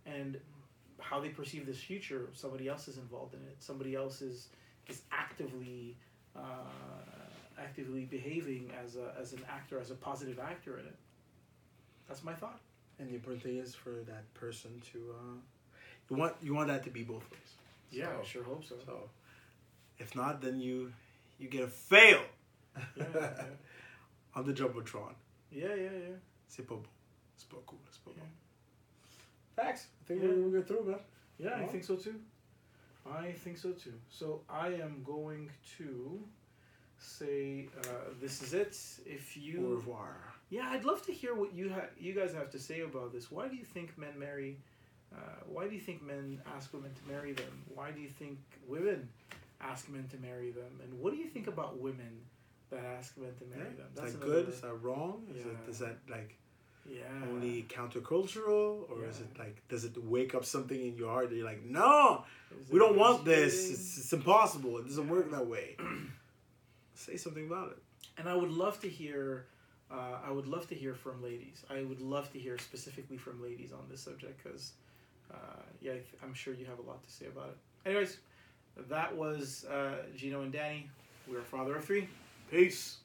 [0.06, 0.38] and
[1.02, 3.56] how they perceive this future, somebody else is involved in it.
[3.60, 4.48] Somebody else is
[4.88, 5.96] is actively
[6.36, 6.40] uh,
[7.58, 10.96] actively behaving as a as an actor, as a positive actor in it.
[12.08, 12.60] That's my thought.
[12.98, 15.36] And the important thing is for that person to uh,
[16.10, 17.50] you want you want that to be both ways.
[17.90, 18.76] Yeah, I sure hope so.
[18.86, 19.10] So
[19.98, 20.92] if not, then you
[21.38, 22.22] you get a fail
[22.96, 23.44] Yeah, yeah,
[24.36, 25.14] on the jumbotron.
[25.50, 25.90] yeah, yeah.
[26.08, 26.16] yeah.
[26.48, 26.86] C'est pas beau.
[27.36, 27.78] C'est pas cool.
[27.90, 28.22] C'est pas Yeah.
[28.22, 28.28] bon.
[29.56, 29.86] Thanks.
[30.02, 30.28] I think Yeah.
[30.28, 30.98] we're, we're through, man.
[31.38, 32.14] Yeah, I think so too.
[33.10, 33.94] I think so too.
[34.08, 36.20] So I am going to
[36.98, 37.88] say uh,
[38.20, 38.76] this is it.
[39.06, 40.16] If you Au revoir.
[40.50, 43.30] Yeah, I'd love to hear what you ha- you guys have to say about this.
[43.30, 44.58] Why do you think men marry?
[45.14, 47.62] Uh, why do you think men ask women to marry them?
[47.74, 49.08] Why do you think women
[49.60, 50.80] ask men to marry them?
[50.82, 52.20] And what do you think about women
[52.70, 53.88] that ask men to marry them?
[54.06, 54.48] Is that good?
[54.48, 55.26] Is that wrong?
[55.34, 55.70] Is, Yeah.
[55.70, 56.36] is that like
[56.84, 57.02] Yeah.
[57.30, 61.36] only countercultural, or is it like does it wake up something in your heart that
[61.36, 62.24] you're like, no,
[62.70, 63.70] we don't want this.
[63.70, 64.78] It's, it's impossible.
[64.78, 65.76] It doesn't work that way.
[66.94, 67.78] Say something about it.
[68.18, 69.46] And I would love to hear.
[69.90, 71.64] Uh, I would love to hear from ladies.
[71.68, 74.72] I would love to hear specifically from ladies on this subject because,
[75.30, 75.36] uh,
[75.82, 77.56] yeah, I'm sure you have a lot to say about it.
[77.88, 78.16] Anyways,
[78.88, 80.88] that was uh, Gino and Danny.
[81.30, 82.08] We're a father of three.
[82.50, 82.96] Peace.